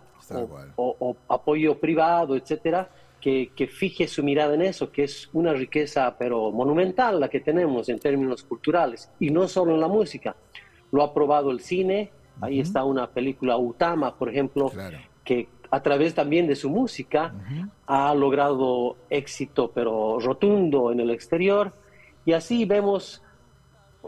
o, 0.76 1.16
apoyo 1.29 1.79
privado, 1.79 2.37
etcétera, 2.37 2.88
que, 3.20 3.50
que, 3.55 3.66
fije 3.66 4.07
su 4.07 4.22
mirada 4.22 4.55
en 4.55 4.62
eso, 4.62 4.90
que 4.90 5.05
es 5.05 5.29
una 5.33 5.52
riqueza 5.52 6.16
pero 6.18 6.50
monumental 6.52 7.18
la 7.20 7.29
que 7.29 7.40
tenemos 7.40 7.88
en 7.88 7.98
términos 7.98 8.42
culturales, 8.42 9.11
y 9.18 9.31
no 9.31 9.48
solo 9.48 9.74
en 9.74 9.81
la 9.81 9.88
música. 9.88 10.37
Lo 10.92 11.02
ha 11.02 11.12
probado 11.12 11.50
el 11.50 11.61
cine, 11.61 12.11
ahí 12.40 12.61
está 12.61 12.85
una 12.85 13.09
película 13.09 13.57
Utama, 13.57 14.16
por 14.16 14.29
ejemplo, 14.29 14.70
que 15.24 15.48
a 15.70 15.83
través 15.83 16.14
también 16.14 16.46
de 16.46 16.55
su 16.55 16.70
música 16.70 17.35
ha 17.87 18.14
logrado 18.14 18.96
éxito 19.11 19.72
pero 19.74 20.18
rotundo 20.20 20.92
en 20.92 21.00
el 21.00 21.11
exterior, 21.11 21.72
y 22.24 22.33
así 22.33 22.64
vemos 22.64 23.22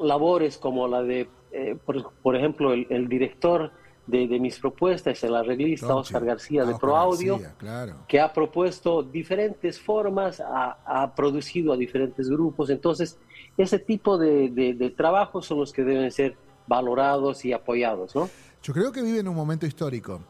labores 0.00 0.58
como 0.58 0.86
la 0.86 1.02
de, 1.02 1.28
eh, 1.50 1.76
por, 2.22 2.36
ejemplo, 2.36 2.72
el 2.72 3.08
director 3.08 3.72
de, 4.08 4.40
mis 4.40 4.58
propuestas, 4.58 5.22
el 5.22 5.34
arreglista 5.34 5.94
Oscar 5.94 6.24
García 6.24 6.64
de 6.64 6.74
Pro 6.76 6.96
Audio, 6.96 7.38
que 8.08 8.20
ha 8.20 8.32
propuesto 8.32 9.02
diferentes 9.02 9.78
formas, 9.78 10.40
ha, 10.40 11.12
producido 11.14 11.72
a 11.72 11.76
diferentes 11.76 12.28
grupos. 12.28 12.70
Entonces, 12.70 13.18
ese 13.56 13.78
tipo 13.78 14.16
de, 14.16 14.48
de, 14.50 14.90
trabajos 14.90 15.46
son 15.46 15.58
los 15.60 15.72
que 15.72 15.84
deben 15.84 16.10
ser 16.10 16.36
valorados 16.66 17.44
y 17.44 17.52
apoyados, 17.52 18.14
¿no? 18.14 18.28
Yo 18.62 18.72
creo 18.72 18.92
que 18.92 19.02
vive 19.02 19.20
en 19.20 19.28
un 19.28 19.36
momento 19.36 19.66
histórico. 19.66 20.20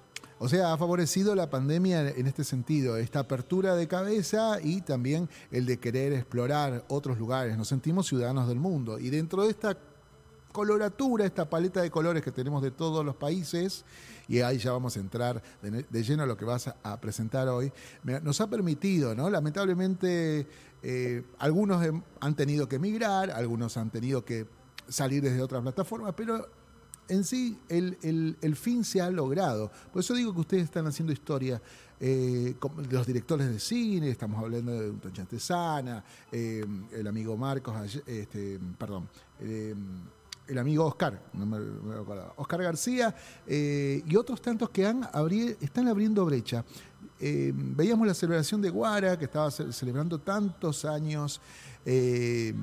O 0.40 0.48
sea, 0.48 0.72
ha 0.72 0.78
favorecido 0.78 1.34
la 1.34 1.50
pandemia 1.50 2.10
en 2.10 2.26
este 2.26 2.44
sentido, 2.44 2.96
esta 2.96 3.20
apertura 3.20 3.74
de 3.74 3.88
cabeza 3.88 4.58
y 4.62 4.82
también 4.82 5.28
el 5.50 5.66
de 5.66 5.78
querer 5.78 6.12
explorar 6.12 6.84
otros 6.88 7.18
lugares. 7.18 7.56
Nos 7.56 7.68
sentimos 7.68 8.06
ciudadanos 8.06 8.46
del 8.46 8.60
mundo 8.60 9.00
y 9.00 9.10
dentro 9.10 9.42
de 9.42 9.50
esta 9.50 9.76
coloratura, 10.58 11.24
esta 11.24 11.48
paleta 11.48 11.80
de 11.80 11.88
colores 11.88 12.20
que 12.20 12.32
tenemos 12.32 12.64
de 12.64 12.72
todos 12.72 13.04
los 13.04 13.14
países, 13.14 13.84
y 14.26 14.40
ahí 14.40 14.58
ya 14.58 14.72
vamos 14.72 14.96
a 14.96 14.98
entrar 14.98 15.40
de, 15.62 16.02
lleno 16.02 16.24
a 16.24 16.26
lo 16.26 16.36
que 16.36 16.44
vas 16.44 16.66
a, 16.82 17.00
presentar 17.00 17.46
hoy, 17.46 17.70
nos 18.02 18.40
ha 18.40 18.50
permitido, 18.50 19.14
¿no? 19.14 19.30
Lamentablemente, 19.30 20.48
eh, 20.82 21.22
algunos 21.38 21.80
han 22.18 22.34
tenido 22.34 22.68
que 22.68 22.74
emigrar, 22.74 23.30
algunos 23.30 23.76
han 23.76 23.90
tenido 23.90 24.24
que 24.24 24.48
salir 24.88 25.22
desde 25.22 25.40
otras 25.42 25.62
plataformas, 25.62 26.12
pero 26.16 26.48
en 27.08 27.22
sí 27.22 27.56
el, 27.68 28.56
fin 28.56 28.82
se 28.82 29.00
ha 29.00 29.10
logrado. 29.12 29.70
Por 29.92 30.00
eso 30.00 30.12
digo 30.14 30.34
que 30.34 30.40
ustedes 30.40 30.64
están 30.64 30.88
haciendo 30.88 31.12
historia. 31.12 31.62
Eh, 32.00 32.54
los 32.90 33.06
directores 33.06 33.48
de 33.48 33.60
cine, 33.60 34.10
estamos 34.10 34.42
hablando 34.42 34.72
de 34.72 34.90
un 34.90 35.00
Sana, 35.38 36.04
eh, 36.32 36.64
el 36.92 37.06
amigo 37.06 37.36
Marcos, 37.36 38.02
este, 38.06 38.58
perdón, 38.76 39.08
eh, 39.40 39.74
el 40.48 40.58
amigo 40.58 40.84
Oscar, 40.86 41.20
no 41.34 41.46
me, 41.46 41.58
Oscar 42.36 42.62
García 42.62 43.14
eh, 43.46 44.02
y 44.06 44.16
otros 44.16 44.40
tantos 44.40 44.70
que 44.70 44.86
han 44.86 45.08
están 45.60 45.88
abriendo 45.88 46.24
brecha. 46.24 46.64
Eh, 47.20 47.52
veíamos 47.54 48.06
la 48.06 48.14
celebración 48.14 48.62
de 48.62 48.70
Guara, 48.70 49.18
que 49.18 49.26
estaba 49.26 49.50
celebrando 49.50 50.20
tantos 50.20 50.84
años 50.84 51.40
eh, 51.84 52.54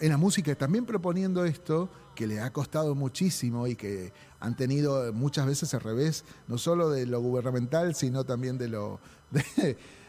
en 0.00 0.08
la 0.08 0.16
música, 0.16 0.54
también 0.54 0.84
proponiendo 0.84 1.44
esto, 1.44 1.88
que 2.14 2.26
le 2.26 2.40
ha 2.40 2.52
costado 2.52 2.94
muchísimo 2.94 3.66
y 3.66 3.74
que 3.74 4.12
han 4.40 4.56
tenido 4.56 5.12
muchas 5.12 5.46
veces 5.46 5.74
al 5.74 5.80
revés, 5.80 6.24
no 6.46 6.58
solo 6.58 6.90
de 6.90 7.06
lo 7.06 7.20
gubernamental, 7.20 7.94
sino 7.94 8.24
también 8.24 8.58
de 8.58 8.68
lo... 8.68 9.00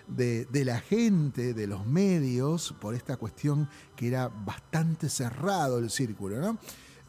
De, 0.07 0.47
la 0.63 0.79
gente, 0.81 1.55
de 1.55 1.65
los 1.65 1.87
medios, 1.87 2.75
por 2.79 2.93
esta 2.93 3.17
cuestión 3.17 3.67
que 3.95 4.07
era 4.07 4.27
bastante 4.27 5.09
cerrado 5.09 5.79
el 5.79 5.89
círculo, 5.89 6.39
¿no? 6.39 6.59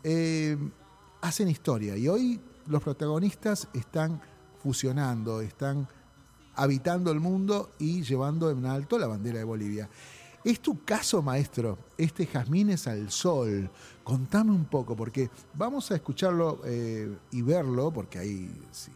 Eh, 0.09 0.57
hacen 1.21 1.49
historia 1.49 1.97
y 1.97 2.07
hoy 2.07 2.41
los 2.69 2.81
protagonistas 2.81 3.67
están 3.75 4.23
fusionando, 4.63 5.41
están 5.41 5.89
habitando 6.55 7.11
el 7.11 7.19
mundo 7.19 7.73
y 7.81 8.05
llevando 8.05 8.49
en 8.49 8.67
alto 8.67 9.01
la 9.01 9.09
bandera 9.09 9.39
de 9.39 9.45
Bolivia. 9.45 9.91
¿Es 10.45 10.61
tu 10.61 10.85
caso, 10.85 11.23
maestro, 11.23 11.77
este 11.99 12.25
Jazmines 12.25 12.87
al 12.87 13.11
Sol? 13.11 13.69
Contame 14.05 14.53
un 14.53 14.67
poco, 14.67 14.95
porque 14.95 15.29
vamos 15.55 15.91
a 15.91 15.97
escucharlo 15.97 16.61
eh, 16.65 17.13
y 17.33 17.43
verlo, 17.43 17.93
porque 17.93 18.21
ahí, 18.21 18.49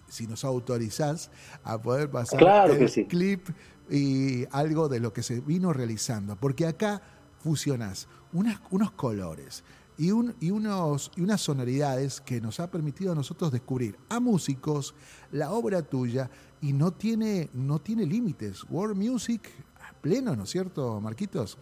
si, 0.07 0.29
nos 0.29 0.45
autorizás 0.45 1.29
a 1.65 1.77
poder 1.83 2.09
pasar 2.09 2.71
el 2.71 3.09
clip 3.09 3.49
y 3.91 4.45
algo 4.53 4.89
de 4.89 5.01
lo 5.01 5.13
que 5.13 5.25
se 5.25 5.41
vino 5.41 5.73
realizando, 5.73 6.37
porque 6.37 6.69
acá 6.69 7.03
fusionás 7.43 8.07
unos 8.33 8.93
colores, 8.93 9.65
y, 10.01 10.07
y, 10.41 10.51
unos, 10.51 11.13
y 11.15 11.21
unas 11.21 11.43
sonoridades 11.43 12.23
que 12.23 12.41
nos 12.41 12.59
ha 12.59 12.71
permitido 12.71 13.13
a 13.13 13.15
nosotros 13.15 13.53
descubrir 13.53 13.99
a 14.09 14.19
músicos 14.19 14.95
la 15.31 15.53
obra 15.53 15.83
tuya 15.83 16.31
y 16.63 16.73
no 16.73 16.93
tiene, 16.93 17.51
no 17.53 17.81
tiene 17.81 18.07
límites. 18.07 18.65
World 18.71 18.97
Music 18.97 19.51
a 19.79 19.93
pleno, 20.01 20.35
¿no 20.35 20.45
es 20.45 20.51
cierto, 20.51 21.03
Marquitos? 21.03 21.59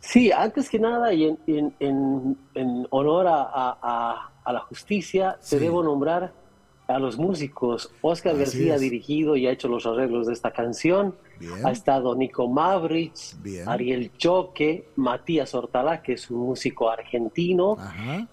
Sí, 0.00 0.32
antes 0.32 0.68
que 0.68 0.80
nada, 0.80 1.12
y 1.12 1.36
en, 1.46 1.72
en, 1.78 2.86
honor 2.90 3.26
a, 3.28 4.32
la 4.44 4.60
justicia, 4.60 5.38
te 5.48 5.60
debo 5.60 5.84
nombrar 5.84 6.32
a 6.88 6.98
los 6.98 7.18
músicos. 7.18 7.92
Oscar 8.00 8.36
García 8.36 8.74
ha 8.74 8.78
dirigido 8.78 9.36
y 9.36 9.46
ha 9.46 9.52
hecho 9.52 9.68
los 9.68 9.86
arreglos 9.86 10.26
de 10.26 10.32
esta 10.32 10.50
canción. 10.50 11.14
Ha 11.62 11.70
estado 11.70 12.14
Nico 12.16 12.48
Mavrich, 12.48 13.36
Ariel 13.66 14.10
Choque, 14.16 14.88
Matías 14.96 15.54
Hortalá, 15.54 16.02
que 16.02 16.14
es 16.14 16.30
un 16.30 16.38
músico 16.38 16.90
argentino, 16.90 17.76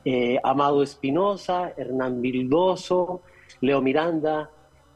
eh, 0.06 0.39
Amado 0.41 0.82
Espinosa, 0.82 1.74
Hernán 1.76 2.22
Vildoso, 2.22 3.22
Leo 3.60 3.82
Miranda, 3.82 4.50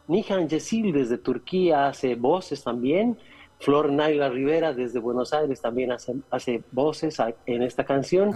Nihan 0.07 0.47
Yesil 0.47 0.93
desde 0.93 1.17
Turquía 1.17 1.87
hace 1.87 2.15
voces 2.15 2.63
también. 2.63 3.17
Flor 3.59 3.91
Naila 3.91 4.29
Rivera 4.29 4.73
desde 4.73 4.99
Buenos 4.99 5.33
Aires 5.33 5.59
también 5.59 5.91
hace, 5.91 6.15
hace 6.31 6.63
voces 6.71 7.17
en 7.45 7.61
esta 7.61 7.83
canción. 7.83 8.31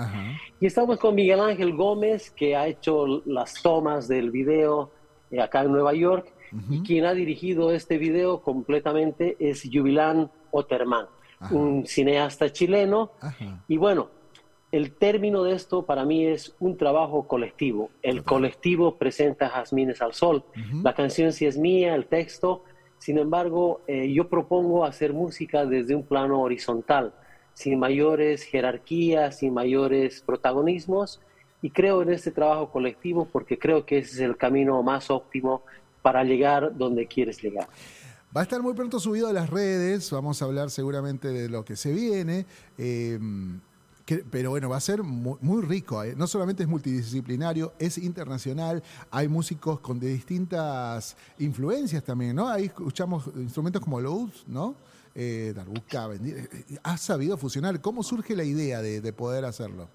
Y 0.59 0.65
estamos 0.65 0.99
con 0.99 1.15
Miguel 1.15 1.39
Ángel 1.39 1.73
Gómez, 1.73 2.29
que 2.29 2.57
ha 2.57 2.67
hecho 2.67 3.23
las 3.25 3.53
tomas 3.63 4.09
del 4.09 4.29
video 4.29 4.91
acá 5.41 5.63
en 5.63 5.71
Nueva 5.71 5.93
York. 5.93 6.31
Y 6.69 6.81
quien 6.83 7.05
ha 7.05 7.15
dirigido 7.15 7.71
este 7.71 7.97
video 7.97 8.41
completamente 8.41 9.35
es 9.39 9.67
Jubilán 9.71 10.29
Oterman, 10.51 11.07
un 11.49 11.87
cineasta 11.87 12.51
chileno. 12.51 13.11
Y 13.67 13.77
bueno, 13.77 14.09
el 14.71 14.91
término 14.91 15.43
de 15.43 15.53
esto 15.53 15.83
para 15.83 16.05
mí 16.05 16.27
es 16.27 16.55
un 16.59 16.77
trabajo 16.77 17.27
colectivo. 17.27 17.89
El 18.03 18.23
colectivo 18.23 18.97
presenta 18.97 19.49
Jazmines 19.49 20.01
al 20.01 20.13
Sol. 20.13 20.43
La 20.83 20.93
canción 20.93 21.31
sí 21.33 21.47
es 21.47 21.57
mía, 21.57 21.95
el 21.95 22.05
texto. 22.05 22.63
Sin 22.99 23.17
embargo, 23.17 23.81
eh, 23.87 24.13
yo 24.13 24.29
propongo 24.29 24.85
hacer 24.85 25.11
música 25.11 25.65
desde 25.65 25.95
un 25.95 26.03
plano 26.03 26.39
horizontal, 26.39 27.13
sin 27.53 27.77
mayores 27.79 28.43
jerarquías, 28.43 29.39
sin 29.39 29.53
mayores 29.53 30.21
protagonismos 30.21 31.19
y 31.63 31.71
creo 31.71 32.01
en 32.01 32.09
este 32.11 32.29
trabajo 32.29 32.69
colectivo 32.69 33.25
porque 33.31 33.57
creo 33.57 33.85
que 33.85 33.99
ese 33.99 34.15
es 34.15 34.19
el 34.19 34.35
camino 34.35 34.83
más 34.83 35.09
óptimo 35.09 35.63
para 36.01 36.21
llegar 36.25 36.77
donde 36.77 37.07
quieres 37.07 37.41
llegar. 37.41 37.69
Va 38.35 38.41
a 38.41 38.43
estar 38.43 38.61
muy 38.61 38.73
pronto 38.73 38.99
subido 38.99 39.29
a 39.29 39.33
las 39.33 39.49
redes, 39.49 40.11
vamos 40.11 40.41
a 40.41 40.45
hablar 40.45 40.69
seguramente 40.69 41.29
de 41.29 41.47
lo 41.47 41.63
que 41.63 41.77
se 41.77 41.93
viene. 41.93 42.45
Eh, 42.77 43.17
pero 44.29 44.49
bueno, 44.49 44.67
va 44.67 44.75
a 44.75 44.81
ser 44.81 45.03
muy, 45.03 45.61
rico. 45.61 46.03
¿eh? 46.03 46.13
No 46.17 46.27
solamente 46.27 46.63
es 46.63 46.69
multidisciplinario, 46.69 47.71
es 47.79 47.97
internacional. 47.97 48.83
Hay 49.09 49.29
músicos 49.29 49.79
con 49.79 50.01
de 50.01 50.07
distintas 50.07 51.15
influencias 51.39 52.03
también, 52.03 52.35
¿no? 52.35 52.49
Ahí 52.49 52.65
escuchamos 52.65 53.29
instrumentos 53.37 53.81
como 53.81 54.01
Lowe's, 54.01 54.43
¿no? 54.47 54.75
Eh, 55.15 55.53
Darbuka, 55.55 56.09
eh, 56.15 56.65
has 56.83 56.99
sabido 56.99 57.37
fusionar. 57.37 57.79
¿Cómo 57.79 58.03
surge 58.03 58.35
la 58.35 58.43
idea 58.43 58.81
de 58.81 59.13
poder 59.13 59.45
hacerlo? 59.45 59.87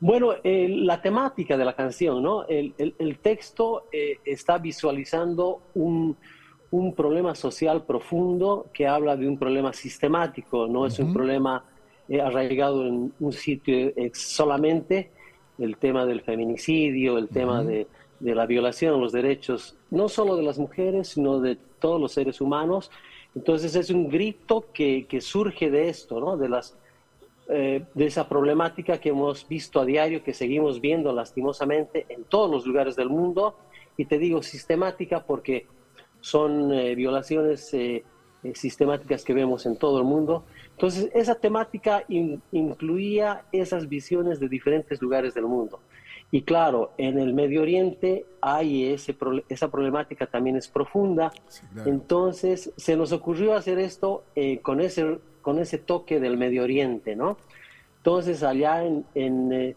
Bueno, 0.00 0.34
la 0.44 1.02
temática 1.02 1.56
de 1.56 1.64
la 1.64 1.74
canción, 1.74 2.22
¿no? 2.22 2.44
El, 2.46 3.18
texto 3.20 3.86
eh, 3.90 4.18
está 4.24 4.58
visualizando 4.58 5.62
un, 5.74 6.16
problema 6.94 7.34
social 7.34 7.84
profundo 7.84 8.66
que 8.72 8.86
habla 8.86 9.16
de 9.16 9.26
un 9.26 9.38
problema 9.38 9.72
sistemático, 9.72 10.66
no 10.66 10.86
es 10.86 10.98
un 10.98 11.12
problema 11.12 11.64
arraigado 12.22 12.86
en 12.86 13.12
un 13.18 13.32
sitio 13.32 13.92
solamente, 14.12 15.10
el 15.58 15.76
tema 15.78 16.06
del 16.06 16.20
feminicidio, 16.20 17.18
el 17.18 17.28
tema 17.28 17.64
de, 17.64 17.88
de, 18.20 18.34
la 18.34 18.46
violación 18.46 18.94
a 18.94 18.98
los 18.98 19.12
derechos, 19.12 19.76
no 19.90 20.08
solo 20.08 20.36
de 20.36 20.42
las 20.42 20.58
mujeres, 20.58 21.08
sino 21.08 21.40
de 21.40 21.56
todos 21.80 22.00
los 22.00 22.12
seres 22.12 22.40
humanos. 22.40 22.90
Entonces 23.34 23.74
es 23.74 23.90
un 23.90 24.08
grito 24.08 24.66
que, 24.72 25.06
que 25.06 25.20
surge 25.20 25.70
de 25.70 25.88
esto, 25.88 26.20
¿no? 26.20 26.36
de, 26.36 26.48
las, 26.48 26.76
eh, 27.48 27.84
de 27.94 28.06
esa 28.06 28.28
problemática 28.28 28.98
que 28.98 29.08
hemos 29.08 29.48
visto 29.48 29.80
a 29.80 29.84
diario, 29.84 30.22
que 30.22 30.34
seguimos 30.34 30.80
viendo 30.80 31.12
lastimosamente 31.12 32.06
en 32.08 32.24
todos 32.24 32.50
los 32.50 32.66
lugares 32.66 32.96
del 32.96 33.08
mundo. 33.08 33.56
Y 33.96 34.04
te 34.04 34.18
digo 34.18 34.42
sistemática 34.42 35.24
porque 35.24 35.66
son 36.20 36.72
eh, 36.72 36.94
violaciones 36.94 37.72
eh, 37.74 38.04
sistemáticas 38.54 39.24
que 39.24 39.34
vemos 39.34 39.66
en 39.66 39.76
todo 39.76 39.98
el 39.98 40.04
mundo. 40.04 40.44
Entonces, 40.70 41.10
esa 41.14 41.34
temática 41.34 42.04
incluía 42.08 43.44
esas 43.50 43.88
visiones 43.88 44.38
de 44.38 44.48
diferentes 44.48 45.02
lugares 45.02 45.34
del 45.34 45.44
mundo. 45.44 45.80
Y 46.30 46.42
claro, 46.42 46.92
en 46.98 47.18
el 47.18 47.32
Medio 47.32 47.62
Oriente 47.62 48.26
hay 48.42 48.92
ese, 48.92 49.16
esa 49.48 49.70
problemática 49.70 50.26
también 50.26 50.56
es 50.56 50.68
profunda. 50.68 51.32
Entonces, 51.86 52.72
se 52.76 52.96
nos 52.96 53.12
ocurrió 53.12 53.54
hacer 53.54 53.78
esto 53.78 54.24
eh, 54.36 54.58
con, 54.58 54.80
ese, 54.80 55.18
con 55.48 55.58
ese 55.58 55.78
toque 55.78 56.20
del 56.20 56.36
Medio 56.36 56.62
Oriente, 56.62 57.16
¿no? 57.16 57.38
Entonces, 57.96 58.42
allá 58.42 58.84
en, 58.84 59.06
en 59.14 59.50
eh, 59.50 59.76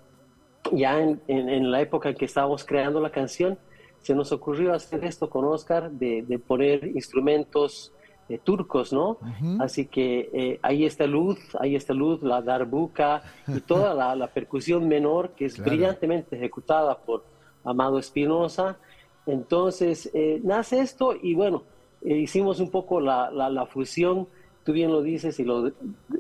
ya 0.74 1.00
en, 1.00 1.22
en, 1.30 1.72
la 1.72 1.80
época 1.80 2.10
en 2.10 2.16
que 2.16 2.26
estábamos 2.26 2.66
creando 2.66 3.00
la 3.00 3.10
canción, 3.10 3.58
se 4.02 4.14
nos 4.14 4.34
ocurrió 4.34 4.74
hacer 4.74 5.06
esto 5.06 5.30
con 5.30 5.46
Oscar, 5.46 5.90
de, 5.90 6.24
de 6.24 6.40
poner 6.40 6.86
instrumentos 6.88 7.94
eh, 8.28 8.38
turcos, 8.38 8.92
¿no? 8.92 9.18
Así 9.62 9.86
que 9.86 10.30
eh, 10.34 10.60
ahí 10.62 10.86
está 10.86 11.08
luz, 11.08 11.40
ahí 11.58 11.78
está 11.78 11.94
luz, 11.94 12.22
la 12.22 12.42
darbuca 12.42 13.24
y 13.48 13.62
toda 13.62 13.94
la, 14.14 14.28
percusión 14.28 14.90
menor 14.90 15.30
que 15.30 15.46
es 15.46 15.58
brillantemente 15.58 16.36
ejecutada 16.36 16.98
por 16.98 17.24
Amado 17.64 17.98
Espinosa. 17.98 18.78
Entonces 19.26 20.10
eh, 20.14 20.42
nace 20.44 20.82
esto 20.82 21.16
y 21.16 21.34
bueno, 21.34 21.64
hicimos 22.04 22.60
un 22.60 22.72
poco 22.72 23.00
la, 23.00 23.32
la, 23.32 23.66
fusión, 23.66 24.28
tú 24.64 24.74
bien 24.74 24.92
lo 24.92 25.02
dices 25.02 25.40
y 25.40 25.44
lo, 25.44 25.72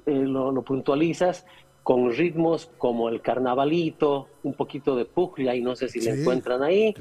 lo, 0.05 0.61
puntualizas, 0.61 1.45
con 1.83 2.11
ritmos 2.11 2.69
como 2.77 3.09
el 3.09 3.21
carnavalito, 3.21 4.27
un 4.43 4.53
poquito 4.53 4.95
de 4.95 5.05
puglia 5.05 5.55
y 5.55 5.61
no 5.61 5.75
sé 5.75 5.87
si 5.87 5.99
le 6.01 6.21
encuentran 6.21 6.61
ahí. 6.63 6.93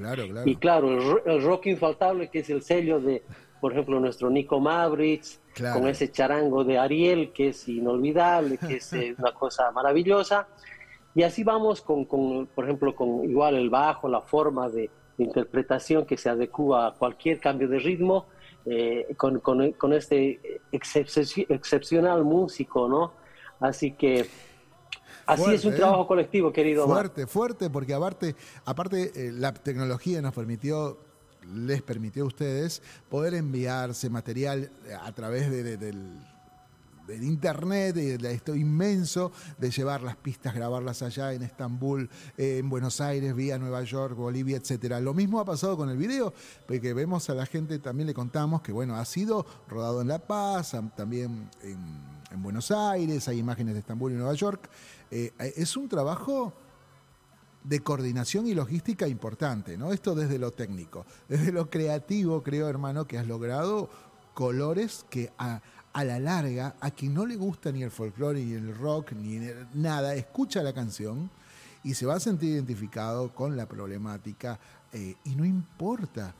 Y 0.44 0.56
claro, 0.56 1.20
el 1.24 1.42
rock 1.42 1.66
infaltable 1.66 2.28
que 2.28 2.40
es 2.40 2.50
el 2.50 2.62
sello 2.62 3.00
de 3.00 3.22
por 3.60 3.72
ejemplo, 3.72 4.00
nuestro 4.00 4.30
Nico 4.30 4.58
Mavrich, 4.58 5.38
con 5.72 5.86
ese 5.86 6.10
charango 6.10 6.64
de 6.64 6.78
Ariel, 6.78 7.30
que 7.32 7.48
es 7.48 7.68
inolvidable, 7.68 8.56
que 8.56 8.76
es 8.76 8.92
eh, 8.94 9.14
una 9.18 9.32
cosa 9.32 9.70
maravillosa. 9.70 10.48
Y 11.14 11.22
así 11.22 11.44
vamos 11.44 11.82
con, 11.82 12.06
con, 12.06 12.46
por 12.46 12.64
ejemplo, 12.64 12.94
con 12.94 13.22
igual 13.24 13.56
el 13.56 13.68
bajo, 13.68 14.08
la 14.08 14.22
forma 14.22 14.68
de, 14.70 14.90
interpretación 15.18 16.06
que 16.06 16.16
se 16.16 16.30
adecua 16.30 16.86
a 16.86 16.92
cualquier 16.92 17.40
cambio 17.40 17.68
de 17.68 17.78
ritmo, 17.78 18.24
eh, 18.66 19.14
con, 19.16 19.40
con, 19.40 19.72
con, 19.72 19.92
este 19.92 20.60
excepcional 20.72 22.24
músico, 22.24 22.88
¿no? 22.88 23.12
Así 23.60 23.92
que 23.92 24.26
Así 25.26 25.50
es 25.52 25.64
un 25.64 25.74
¿eh? 25.74 25.76
trabajo 25.76 26.06
colectivo, 26.06 26.52
querido. 26.52 26.86
Fuerte, 26.86 27.26
fuerte, 27.26 27.70
porque 27.70 27.94
aparte, 27.94 28.34
aparte 28.64 29.12
la 29.32 29.52
tecnología 29.54 30.20
nos 30.20 30.34
permitió 30.34 30.98
les 31.54 31.82
permitió 31.82 32.24
a 32.24 32.26
ustedes 32.26 32.82
poder 33.08 33.34
enviarse 33.34 34.10
material 34.10 34.70
a 35.02 35.12
través 35.12 35.50
de, 35.50 35.76
del, 35.76 36.20
internet, 37.16 37.94
de, 37.94 38.32
esto 38.32 38.54
inmenso, 38.54 39.32
de 39.58 39.70
llevar 39.70 40.02
las 40.02 40.16
pistas, 40.16 40.54
grabarlas 40.54 41.02
allá 41.02 41.32
en 41.32 41.42
Estambul, 41.42 42.08
en 42.36 42.68
Buenos 42.68 43.00
Aires, 43.00 43.34
vía 43.34 43.58
Nueva 43.58 43.82
York, 43.82 44.16
Bolivia, 44.16 44.56
etcétera. 44.56 45.00
Lo 45.00 45.14
mismo 45.14 45.40
ha 45.40 45.44
pasado 45.44 45.76
con 45.76 45.90
el 45.90 45.96
video, 45.96 46.32
porque 46.66 46.94
vemos 46.94 47.28
a 47.30 47.34
la 47.34 47.46
gente, 47.46 47.78
también 47.78 48.06
le 48.06 48.14
contamos 48.14 48.62
que 48.62 48.72
bueno, 48.72 48.96
ha 48.96 49.04
sido 49.04 49.46
rodado 49.68 50.00
en 50.00 50.08
La 50.08 50.18
Paz, 50.18 50.76
también 50.96 51.50
en, 51.62 52.20
Buenos 52.42 52.70
Aires, 52.70 53.26
hay 53.26 53.38
imágenes 53.38 53.74
de 53.74 53.80
Estambul 53.80 54.12
y 54.12 54.14
Nueva 54.14 54.34
York. 54.34 54.70
Eh, 55.10 55.32
es 55.56 55.76
un 55.76 55.88
trabajo 55.88 56.54
de 57.64 57.80
coordinación 57.80 58.46
y 58.46 58.54
logística 58.54 59.06
importante, 59.06 59.76
¿no? 59.76 59.92
Esto 59.92 60.14
desde 60.14 60.38
lo 60.38 60.52
técnico. 60.52 61.04
Desde 61.28 61.52
lo 61.52 61.68
creativo, 61.68 62.42
creo, 62.42 62.68
hermano, 62.68 63.06
que 63.06 63.18
has 63.18 63.26
logrado 63.26 63.90
colores 64.34 65.04
que 65.10 65.32
a, 65.38 65.60
la 66.04 66.18
larga, 66.18 66.76
a 66.80 66.90
quien 66.90 67.14
no 67.14 67.26
le 67.26 67.36
gusta 67.36 67.72
ni 67.72 67.82
el 67.82 67.90
folclore, 67.90 68.44
ni 68.44 68.52
el 68.52 68.74
rock, 68.76 69.12
ni 69.12 69.40
nada, 69.74 70.14
escucha 70.14 70.62
la 70.62 70.72
canción 70.72 71.30
y 71.82 71.94
se 71.94 72.06
va 72.06 72.14
a 72.14 72.20
sentir 72.20 72.50
identificado 72.50 73.34
con 73.34 73.56
la 73.56 73.66
problemática 73.66 74.58
eh, 74.92 75.14
y 75.24 75.34
no 75.34 75.44
importa 75.44 76.34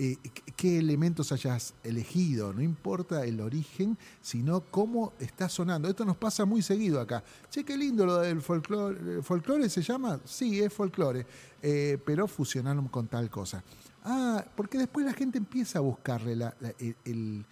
eh, 0.00 0.16
qué 0.54 0.78
elementos 0.78 1.32
hayas 1.32 1.74
elegido, 1.82 2.52
no 2.52 2.62
importa 2.62 3.24
el 3.24 3.40
origen, 3.40 3.98
sino 4.20 4.60
cómo 4.60 5.12
está 5.18 5.48
sonando. 5.48 5.88
Esto 5.88 6.04
nos 6.04 6.16
pasa 6.16 6.44
muy 6.44 6.62
seguido 6.62 7.00
acá. 7.00 7.24
Che, 7.50 7.64
qué 7.64 7.76
lindo 7.76 8.06
lo 8.06 8.18
del 8.18 8.40
folclore. 8.40 9.22
¿Folclore 9.22 9.68
se 9.68 9.82
llama? 9.82 10.20
Sí, 10.24 10.60
es 10.60 10.72
folclore, 10.72 11.26
eh, 11.60 11.98
pero 12.06 12.28
fusionaron 12.28 12.86
con 12.86 13.08
tal 13.08 13.28
cosa. 13.28 13.64
Ah, 14.04 14.44
porque 14.56 14.78
después 14.78 15.04
la 15.04 15.12
gente 15.12 15.36
empieza 15.36 15.80
a 15.80 15.82
buscarle 15.82 16.32
el, 16.78 16.96
el, 17.04 17.44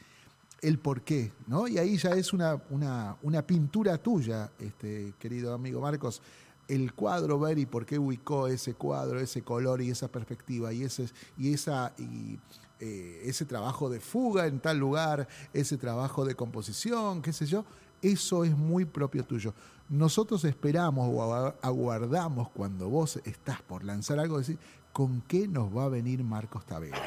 porqué, 0.78 1.32
¿no? 1.46 1.68
Y 1.68 1.78
ahí 1.78 1.96
ya 1.96 2.10
es 2.10 2.32
una, 2.32 2.60
una, 2.70 3.16
una 3.22 3.46
pintura 3.46 3.98
tuya, 3.98 4.50
este, 4.58 5.14
querido 5.18 5.54
amigo 5.54 5.80
Marcos 5.80 6.22
el 6.68 6.94
cuadro, 6.94 7.38
ver 7.38 7.58
y 7.58 7.66
por 7.66 7.86
qué 7.86 7.98
ubicó 7.98 8.48
ese 8.48 8.74
cuadro, 8.74 9.20
ese 9.20 9.42
color 9.42 9.80
y 9.82 9.90
esa 9.90 10.08
perspectiva 10.08 10.72
y 10.72 10.82
ese, 10.82 11.08
y 11.38 11.52
esa, 11.52 11.92
y, 11.98 12.38
eh, 12.80 13.22
ese 13.24 13.44
trabajo 13.44 13.88
de 13.88 14.00
fuga 14.00 14.46
en 14.46 14.60
tal 14.60 14.78
lugar, 14.78 15.28
ese 15.52 15.76
trabajo 15.76 16.24
de 16.24 16.34
composición, 16.34 17.22
qué 17.22 17.32
sé 17.32 17.46
yo, 17.46 17.64
eso 18.02 18.44
es 18.44 18.56
muy 18.56 18.84
propio 18.84 19.24
tuyo. 19.24 19.54
Nosotros 19.88 20.44
esperamos 20.44 21.08
o 21.10 21.54
aguardamos 21.62 22.50
cuando 22.50 22.88
vos 22.88 23.20
estás 23.24 23.62
por 23.62 23.84
lanzar 23.84 24.18
algo, 24.18 24.38
decir, 24.38 24.58
¿con 24.92 25.22
qué 25.22 25.46
nos 25.46 25.74
va 25.74 25.84
a 25.84 25.88
venir 25.88 26.22
Marcos 26.24 26.66
Tavera? 26.66 27.00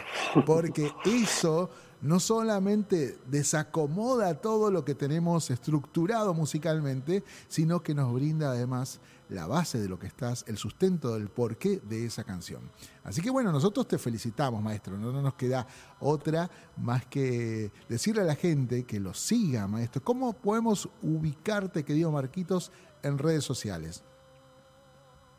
Porque 0.45 0.91
eso 1.05 1.69
no 2.01 2.19
solamente 2.19 3.17
desacomoda 3.27 4.35
todo 4.35 4.71
lo 4.71 4.85
que 4.85 4.95
tenemos 4.95 5.49
estructurado 5.49 6.33
musicalmente, 6.33 7.23
sino 7.47 7.81
que 7.81 7.93
nos 7.93 8.13
brinda 8.13 8.51
además 8.51 8.99
la 9.29 9.45
base 9.45 9.79
de 9.79 9.87
lo 9.87 9.99
que 9.99 10.07
estás, 10.07 10.43
el 10.47 10.57
sustento 10.57 11.13
del 11.13 11.29
porqué 11.29 11.81
de 11.87 12.05
esa 12.05 12.23
canción. 12.23 12.61
Así 13.03 13.21
que 13.21 13.29
bueno, 13.29 13.51
nosotros 13.51 13.87
te 13.87 13.97
felicitamos, 13.97 14.61
maestro. 14.61 14.97
No, 14.97 15.11
nos 15.21 15.35
queda 15.35 15.67
otra 15.99 16.49
más 16.77 17.05
que 17.05 17.71
decirle 17.87 18.21
a 18.21 18.25
la 18.25 18.35
gente 18.35 18.83
que 18.85 18.99
lo 18.99 19.13
siga, 19.13 19.67
maestro. 19.67 20.03
¿Cómo 20.03 20.33
podemos 20.33 20.89
ubicarte, 21.01 21.83
querido 21.83 22.11
Marquitos, 22.11 22.71
en 23.03 23.17
redes 23.17 23.43
sociales? 23.43 24.03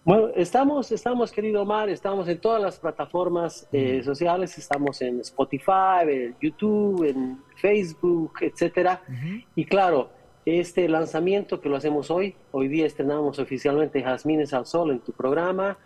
Bueno, 0.03 0.29
estamos, 0.35 0.91
estamos, 0.93 1.31
querido 1.31 1.61
Omar, 1.61 1.91
estamos 1.91 2.27
en 2.27 2.39
todas 2.39 2.63
las 2.63 2.79
plataformas 2.79 3.69
eh, 3.71 4.03
sociales, 4.03 4.57
estamos 4.57 5.03
en 5.03 5.21
Spotify, 5.21 6.09
en 6.09 6.37
YouTube, 6.41 7.05
en 7.05 7.39
Facebook, 7.57 8.33
etcétera. 8.41 9.03
Y 9.55 9.67
claro, 9.67 10.09
este 10.47 10.89
lanzamiento 10.89 11.61
que 11.61 11.69
lo 11.69 11.77
hacemos 11.77 12.11
hoy, 12.11 12.35
hoy 12.51 12.69
día 12.69 12.87
estrenamos 12.87 13.39
oficialmente 13.39 14.03
Jazmines 14.03 14.55
al 14.55 14.65
Sol 14.65 14.91
en 14.91 15.01
tu 15.01 15.13
programa, 15.13 15.77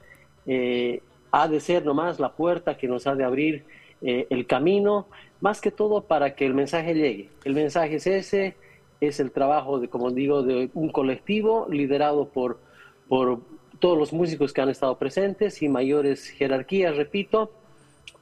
eh, 0.46 1.02
ha 1.32 1.48
de 1.48 1.58
ser 1.58 1.84
nomás 1.84 2.20
la 2.20 2.30
puerta 2.30 2.76
que 2.76 2.86
nos 2.86 3.08
ha 3.08 3.16
de 3.16 3.24
abrir 3.24 3.64
eh, 4.00 4.28
el 4.30 4.46
camino, 4.46 5.08
más 5.40 5.60
que 5.60 5.72
todo 5.72 6.04
para 6.04 6.36
que 6.36 6.46
el 6.46 6.54
mensaje 6.54 6.94
llegue. 6.94 7.30
El 7.44 7.54
mensaje 7.54 7.96
es 7.96 8.06
ese, 8.06 8.54
es 9.00 9.18
el 9.18 9.32
trabajo, 9.32 9.80
de, 9.80 9.88
como 9.88 10.12
digo, 10.12 10.44
de 10.44 10.70
un 10.72 10.90
colectivo 10.90 11.66
liderado 11.68 12.28
por, 12.28 12.60
por 13.08 13.40
todos 13.84 13.98
los 13.98 14.14
músicos 14.14 14.54
que 14.54 14.62
han 14.62 14.70
estado 14.70 14.96
presentes 14.96 15.60
y 15.60 15.68
mayores 15.68 16.28
jerarquías, 16.28 16.96
repito, 16.96 17.52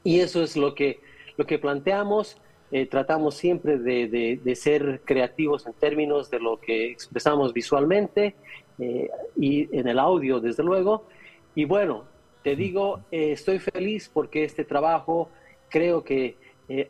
y 0.03 0.18
eso 0.18 0.42
es 0.42 0.57
lo 0.57 0.75
que, 0.75 0.98
lo 1.37 1.46
que 1.46 1.61
planteamos. 1.61 2.37
Eh, 2.72 2.87
tratamos 2.87 3.37
siempre 3.37 3.79
de, 3.79 4.57
ser 4.57 5.03
creativos 5.05 5.64
en 5.68 5.72
términos 5.75 6.31
de 6.31 6.40
lo 6.40 6.59
que 6.59 6.90
expresamos 6.90 7.53
visualmente 7.53 8.35
eh, 8.81 9.09
y 9.37 9.68
en 9.79 9.87
el 9.87 10.01
audio, 10.01 10.40
desde 10.40 10.64
luego. 10.64 11.05
Y 11.55 11.64
bueno, 11.64 12.07
te 12.42 12.57
digo, 12.57 12.98
eh, 13.12 13.31
estoy 13.31 13.61
feliz 13.61 14.11
porque 14.12 14.42
este 14.42 14.64
trabajo 14.64 15.31
creo 15.68 16.03
que 16.03 16.35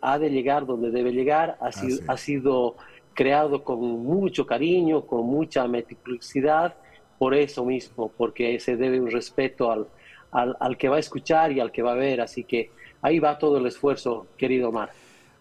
ha 0.01 0.19
de 0.19 0.31
llegar 0.31 0.65
donde 0.65 0.91
debe 0.91 1.13
llegar, 1.13 1.59
ha, 1.61 1.73
sido, 1.73 1.99
ha 2.07 2.17
sido 2.17 2.77
creado 3.13 3.65
con 3.65 3.81
mucho 3.81 4.47
cariño, 4.47 5.05
con 5.05 5.27
mucha 5.27 5.69
meticulosidad, 5.69 6.75
por 7.23 7.37
eso 7.37 7.65
mismo, 7.65 8.11
porque 8.19 8.59
se 8.59 8.77
debe 8.77 9.01
un 9.01 9.09
respeto 9.09 9.71
al, 9.71 9.87
al, 10.33 10.57
al 10.59 10.77
que 10.77 10.89
va 10.89 10.97
a 10.97 10.99
escuchar 10.99 11.53
y 11.53 11.61
al 11.61 11.71
que 11.71 11.81
va 11.81 11.93
a 11.93 11.95
ver. 11.95 12.21
Así 12.21 12.43
que 12.43 12.73
ahí 13.01 13.21
va 13.21 13.39
todo 13.39 13.59
el 13.59 13.67
esfuerzo, 13.67 14.27
querido 14.37 14.71
Omar. 14.71 14.91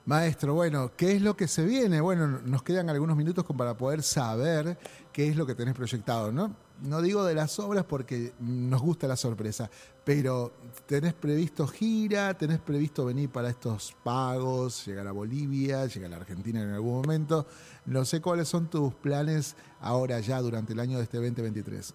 Maestro, 0.05 0.55
bueno, 0.55 0.91
¿qué 0.97 1.11
es 1.11 1.21
lo 1.21 1.35
que 1.35 1.47
se 1.47 1.63
viene? 1.63 2.01
Bueno, 2.01 2.27
nos 2.27 2.63
quedan 2.63 2.89
algunos 2.89 3.15
minutos 3.15 3.45
para 3.55 3.77
poder 3.77 4.01
saber 4.01 4.77
qué 5.13 5.27
es 5.27 5.35
lo 5.35 5.45
que 5.45 5.53
tenés 5.53 5.75
proyectado, 5.75 6.31
¿no? 6.31 6.55
No 6.81 7.03
digo 7.03 7.23
de 7.23 7.35
las 7.35 7.59
obras 7.59 7.85
porque 7.85 8.31
nos 8.39 8.81
gusta 8.81 9.07
la 9.07 9.15
sorpresa, 9.15 9.69
pero 10.03 10.53
tenés 10.87 11.13
previsto 11.13 11.67
gira, 11.67 12.33
tenés 12.33 12.57
previsto 12.57 13.05
venir 13.05 13.29
para 13.29 13.49
estos 13.49 13.95
pagos, 14.03 14.87
llegar 14.87 15.05
a 15.07 15.11
Bolivia, 15.11 15.85
llegar 15.85 16.07
a 16.07 16.15
la 16.15 16.21
Argentina 16.21 16.63
en 16.63 16.71
algún 16.71 16.93
momento. 16.93 17.45
No 17.85 18.03
sé 18.03 18.19
cuáles 18.19 18.47
son 18.47 18.67
tus 18.67 18.95
planes 18.95 19.55
ahora 19.81 20.19
ya 20.19 20.41
durante 20.41 20.73
el 20.73 20.79
año 20.79 20.97
de 20.97 21.03
este 21.03 21.17
2023. 21.17 21.93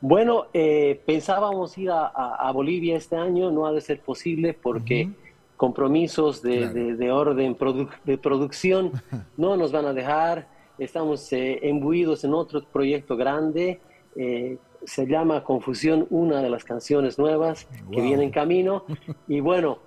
Bueno, 0.00 0.46
eh, 0.54 1.02
pensábamos 1.04 1.76
ir 1.76 1.90
a, 1.90 2.50
Bolivia 2.52 2.96
este 2.96 3.16
año, 3.16 3.50
no 3.50 3.66
ha 3.66 3.72
de 3.72 3.82
ser 3.82 4.00
posible 4.00 4.54
porque 4.54 5.10
compromisos 5.58 6.40
de, 6.40 7.10
orden 7.12 7.56
de 8.04 8.16
producción 8.16 8.92
no 9.36 9.56
nos 9.56 9.72
van 9.72 9.86
a 9.86 9.92
dejar. 9.92 10.48
Estamos 10.78 11.30
eh, 11.32 11.58
embuidos 11.68 12.22
en 12.24 12.32
otro 12.32 12.62
proyecto 12.62 13.16
grande. 13.16 13.80
Eh, 14.16 14.56
se 14.84 15.06
llama 15.06 15.42
Confusión, 15.42 16.06
una 16.10 16.40
de 16.40 16.48
las 16.48 16.62
canciones 16.64 17.18
nuevas 17.18 17.66
que 17.92 18.00
viene 18.00 18.22
en 18.22 18.30
camino. 18.30 18.84
Y 19.28 19.40
bueno, 19.40 19.80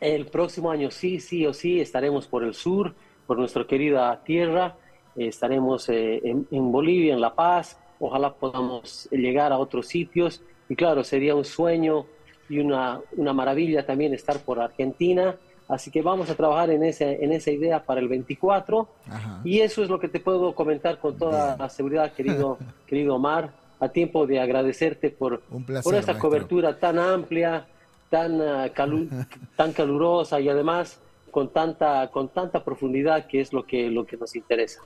el 0.00 0.26
próximo 0.26 0.70
año 0.70 0.90
sí, 0.90 1.20
sí 1.20 1.46
o 1.46 1.54
sí 1.54 1.80
estaremos 1.80 2.26
por 2.26 2.42
el 2.42 2.52
sur, 2.52 2.94
por 3.26 3.38
nuestra 3.38 3.64
querida 3.66 4.20
tierra. 4.24 4.76
estaremos 5.16 5.88
en, 5.88 6.46
en 6.50 6.72
Bolivia, 6.72 7.14
en 7.14 7.20
La 7.20 7.34
Paz. 7.34 7.78
Ojalá 8.00 8.34
podamos 8.34 9.08
llegar 9.12 9.52
a 9.52 9.58
otros 9.58 9.86
sitios. 9.86 10.42
Y 10.68 10.74
claro, 10.74 11.04
sería 11.04 11.36
un 11.36 11.44
sueño 11.44 12.06
y 12.48 12.58
una, 12.58 13.00
una 13.16 13.32
maravilla 13.32 13.84
también 13.84 14.14
estar 14.14 14.38
por 14.40 14.60
Argentina. 14.60 15.36
Así 15.68 15.90
que 15.90 16.00
vamos 16.00 16.30
a 16.30 16.34
trabajar 16.34 16.70
en, 16.70 16.82
ese, 16.82 17.22
en 17.22 17.32
esa 17.32 17.50
idea 17.50 17.84
para 17.84 18.00
el 18.00 18.08
24. 18.08 18.88
Y 19.44 19.60
eso 19.60 19.82
es 19.82 19.90
lo 19.90 20.00
que 20.00 20.08
te 20.08 20.18
puedo 20.18 20.54
comentar 20.54 20.98
con 20.98 21.18
toda 21.18 21.56
la 21.58 21.68
seguridad, 21.68 22.12
querido, 22.12 22.58
querido 22.86 23.16
Omar, 23.16 23.52
a 23.78 23.88
tiempo 23.88 24.26
de 24.26 24.40
agradecerte 24.40 25.10
por, 25.10 25.40
por 25.82 25.94
esta 25.94 26.18
cobertura 26.18 26.78
tan 26.78 26.98
amplia, 26.98 27.66
tan, 28.08 28.40
ah, 28.40 28.70
tan 29.56 29.72
calurosa 29.72 30.40
y 30.40 30.48
además 30.48 31.00
con 31.30 31.52
tanta, 31.52 32.08
con 32.10 32.28
tanta 32.28 32.64
profundidad 32.64 33.26
que 33.26 33.40
es 33.40 33.52
lo 33.52 33.64
que, 33.64 33.90
lo 33.90 34.06
que 34.06 34.16
nos 34.16 34.34
interesa. 34.34 34.80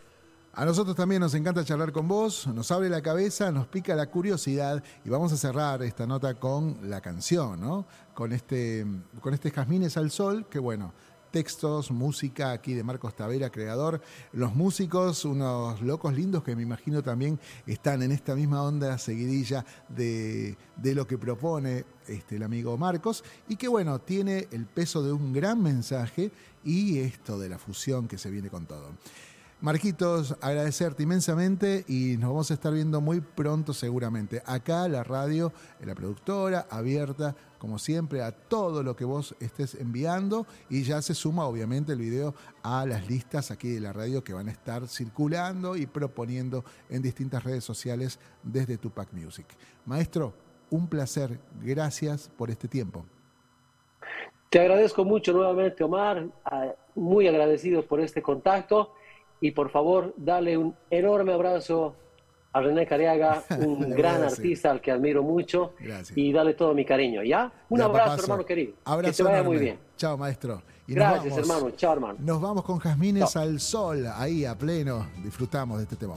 A 0.54 0.66
nosotros 0.66 0.94
también 0.94 1.22
nos 1.22 1.32
encanta 1.32 1.64
charlar 1.64 1.92
con 1.92 2.06
vos, 2.06 2.46
nos 2.46 2.70
abre 2.72 2.90
la 2.90 3.00
cabeza, 3.00 3.50
nos 3.50 3.66
pica 3.68 3.94
la 3.94 4.10
curiosidad 4.10 4.84
y 5.02 5.08
vamos 5.08 5.32
a 5.32 5.38
cerrar 5.38 5.82
esta 5.82 6.06
nota 6.06 6.34
con 6.34 6.90
la 6.90 7.00
canción, 7.00 7.58
¿no? 7.58 7.86
Con 8.12 8.34
este, 8.34 8.84
con 9.22 9.32
este 9.32 9.50
Jazmines 9.50 9.96
al 9.96 10.10
Sol, 10.10 10.46
que 10.50 10.58
bueno, 10.58 10.92
textos, 11.30 11.90
música 11.90 12.52
aquí 12.52 12.74
de 12.74 12.84
Marcos 12.84 13.16
Tavera, 13.16 13.48
creador. 13.48 14.02
Los 14.34 14.54
músicos, 14.54 15.24
unos 15.24 15.80
locos 15.80 16.12
lindos 16.12 16.42
que 16.42 16.54
me 16.54 16.60
imagino 16.60 17.02
también 17.02 17.40
están 17.66 18.02
en 18.02 18.12
esta 18.12 18.34
misma 18.34 18.62
onda 18.62 18.98
seguidilla 18.98 19.64
de, 19.88 20.58
de, 20.76 20.94
lo 20.94 21.06
que 21.06 21.16
propone 21.16 21.86
este, 22.06 22.36
el 22.36 22.42
amigo 22.42 22.76
Marcos 22.76 23.24
y 23.48 23.56
que 23.56 23.68
bueno, 23.68 24.00
tiene 24.00 24.48
el 24.50 24.66
peso 24.66 25.02
de 25.02 25.12
un 25.12 25.32
gran 25.32 25.62
mensaje 25.62 26.30
y 26.62 26.98
esto 26.98 27.38
de 27.38 27.48
la 27.48 27.58
fusión 27.58 28.06
que 28.06 28.18
se 28.18 28.30
viene 28.30 28.50
con 28.50 28.66
todo. 28.66 28.90
Marquitos, 29.62 30.36
agradecerte 30.40 31.04
inmensamente 31.04 31.84
y 31.86 32.16
nos 32.16 32.30
vamos 32.30 32.50
a 32.50 32.54
estar 32.54 32.72
viendo 32.72 33.00
muy 33.00 33.20
pronto 33.20 33.72
seguramente. 33.72 34.42
Acá 34.44 34.88
la 34.88 35.04
radio, 35.04 35.52
la 35.80 35.94
productora, 35.94 36.66
abierta 36.68 37.36
como 37.58 37.78
siempre 37.78 38.22
a 38.22 38.32
todo 38.32 38.82
lo 38.82 38.96
que 38.96 39.04
vos 39.04 39.36
estés 39.38 39.76
enviando 39.76 40.48
y 40.68 40.82
ya 40.82 41.00
se 41.00 41.14
suma 41.14 41.46
obviamente 41.46 41.92
el 41.92 42.00
video 42.00 42.34
a 42.64 42.84
las 42.86 43.08
listas 43.08 43.52
aquí 43.52 43.68
de 43.68 43.78
la 43.78 43.92
radio 43.92 44.24
que 44.24 44.32
van 44.32 44.48
a 44.48 44.50
estar 44.50 44.88
circulando 44.88 45.76
y 45.76 45.86
proponiendo 45.86 46.64
en 46.90 47.00
distintas 47.00 47.44
redes 47.44 47.62
sociales 47.62 48.18
desde 48.42 48.78
Tupac 48.78 49.12
Music. 49.12 49.46
Maestro, 49.86 50.34
un 50.70 50.88
placer. 50.88 51.38
Gracias 51.62 52.28
por 52.36 52.50
este 52.50 52.66
tiempo. 52.66 53.06
Te 54.50 54.58
agradezco 54.58 55.04
mucho 55.04 55.32
nuevamente, 55.32 55.84
Omar. 55.84 56.26
Ah, 56.44 56.74
muy 56.96 57.28
agradecido 57.28 57.86
por 57.86 58.00
este 58.00 58.20
contacto 58.22 58.94
y 59.42 59.50
por 59.50 59.70
favor 59.70 60.14
dale 60.16 60.56
un 60.56 60.74
enorme 60.88 61.32
abrazo 61.32 61.96
a 62.52 62.60
René 62.60 62.86
Cariaga, 62.86 63.42
un 63.58 63.90
gran 63.90 64.22
artista 64.22 64.70
al 64.70 64.80
que 64.80 64.92
admiro 64.92 65.22
mucho 65.22 65.72
y 66.14 66.32
dale 66.32 66.54
todo 66.54 66.72
mi 66.74 66.84
cariño, 66.84 67.22
¿ya? 67.24 67.52
Un 67.68 67.82
abrazo, 67.82 68.22
hermano 68.22 68.46
querido. 68.46 68.74
que 69.02 69.12
te 69.12 69.22
vaya 69.22 69.42
muy 69.42 69.58
bien. 69.58 69.78
Chao, 69.96 70.16
maestro. 70.16 70.62
Gracias, 70.86 71.36
hermano. 71.38 71.70
Chao, 71.72 71.92
hermano. 71.92 72.18
Nos 72.20 72.40
vamos 72.40 72.64
con 72.64 72.78
Jazmines 72.78 73.36
al 73.36 73.58
Sol, 73.60 74.06
ahí 74.14 74.44
a 74.44 74.56
pleno. 74.56 75.06
Disfrutamos 75.24 75.78
de 75.78 75.84
este 75.84 75.96
tema. 75.96 76.14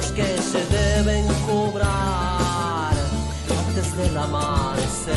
que 0.00 0.38
se 0.40 0.64
deben 0.66 1.26
cobrar 1.46 2.94
antes 3.66 3.96
del 3.98 4.16
amanecer. 4.16 5.12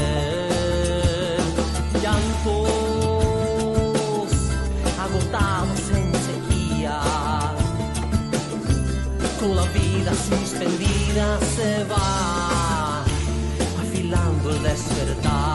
Llantos 2.03 2.73
agotados 4.99 5.79
en 5.93 6.13
sequía, 6.27 6.99
con 9.39 9.55
la 9.55 9.63
vida 9.63 10.11
suspendida 10.13 11.39
se 11.55 11.85
va 11.85 13.03
afilando 13.81 14.49
el 14.49 14.63
despertar. 14.63 15.54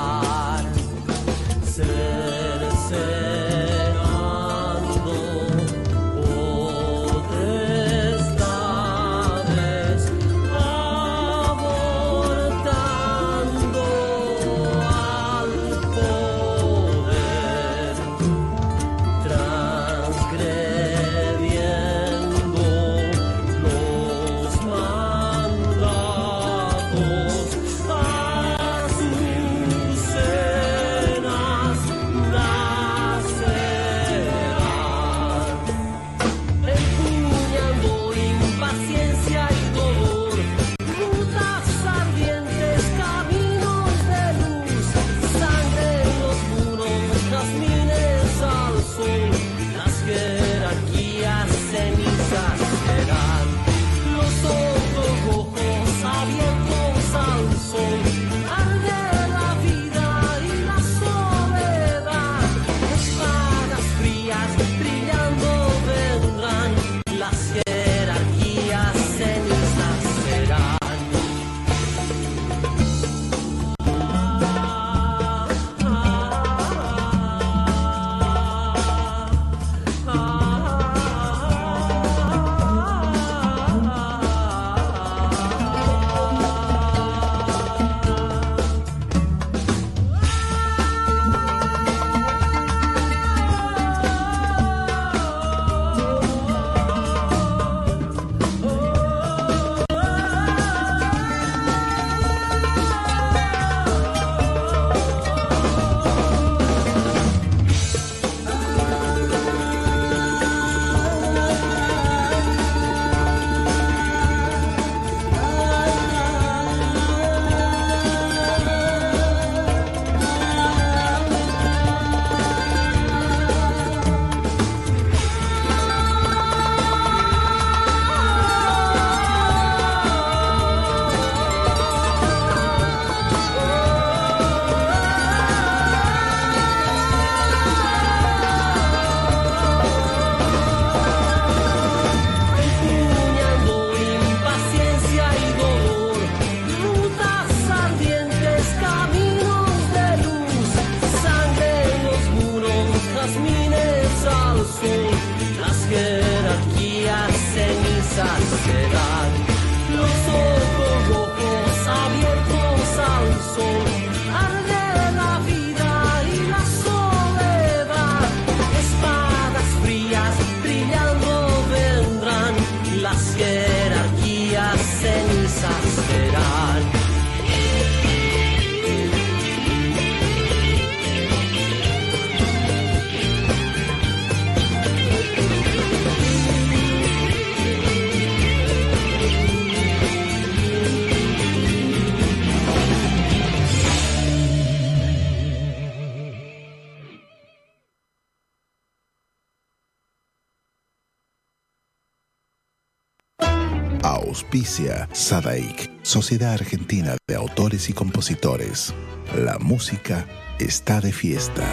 Auspicia 204.03 205.09
Sadaik, 205.13 205.91
Sociedad 206.03 206.55
Argentina 206.55 207.17
de 207.29 207.37
Autores 207.37 207.91
y 207.91 207.93
Compositores. 207.93 208.95
La 209.37 209.59
música 209.59 210.27
está 210.59 211.03
de 211.03 211.13
fiesta. 211.13 211.67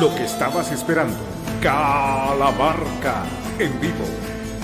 Lo 0.00 0.14
que 0.14 0.24
estabas 0.24 0.72
esperando, 0.72 1.18
Calamarca, 1.60 3.26
en 3.58 3.78
vivo, 3.78 4.06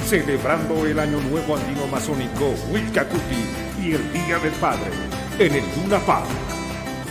celebrando 0.07 0.87
el 0.87 0.99
Año 0.99 1.21
Nuevo 1.21 1.57
Andino 1.57 1.87
Masónico 1.89 2.55
Wilcacuti 2.73 3.83
y 3.83 3.93
el 3.93 4.13
Día 4.13 4.39
del 4.39 4.53
Padre 4.53 4.91
en 5.39 5.55
el 5.55 5.65
Luna 5.77 5.99
Park. 6.07 6.29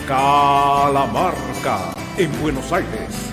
Calamarca, 0.07 1.93
en 2.17 2.41
Buenos 2.41 2.71
Aires 2.71 3.32